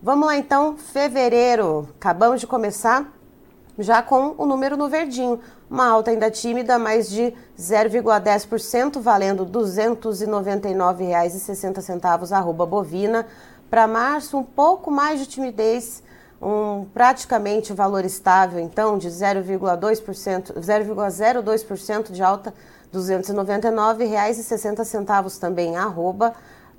Vamos 0.00 0.26
lá 0.26 0.36
então, 0.36 0.76
fevereiro, 0.76 1.88
acabamos 1.98 2.40
de 2.40 2.46
começar 2.46 3.12
já 3.78 4.02
com 4.02 4.34
o 4.36 4.44
número 4.44 4.76
no 4.76 4.88
verdinho, 4.88 5.40
uma 5.70 5.86
alta 5.86 6.10
ainda 6.10 6.28
tímida, 6.30 6.78
mais 6.78 7.08
de 7.08 7.32
0,10%, 7.58 9.00
valendo 9.00 9.44
R$ 9.44 9.50
299,60 9.50 12.32
arroba 12.32 12.66
bovina. 12.66 13.24
Para 13.70 13.86
março, 13.86 14.38
um 14.38 14.42
pouco 14.42 14.90
mais 14.90 15.20
de 15.20 15.26
timidez, 15.26 16.02
um 16.40 16.86
praticamente 16.94 17.72
valor 17.72 18.04
estável, 18.04 18.60
então, 18.60 18.96
de 18.96 19.08
0,2%, 19.08 20.54
0,02% 20.54 22.12
de 22.12 22.22
alta, 22.22 22.54
R$ 22.92 22.98
299,60 22.98 25.38
também, 25.38 25.76
arroba. 25.76 26.32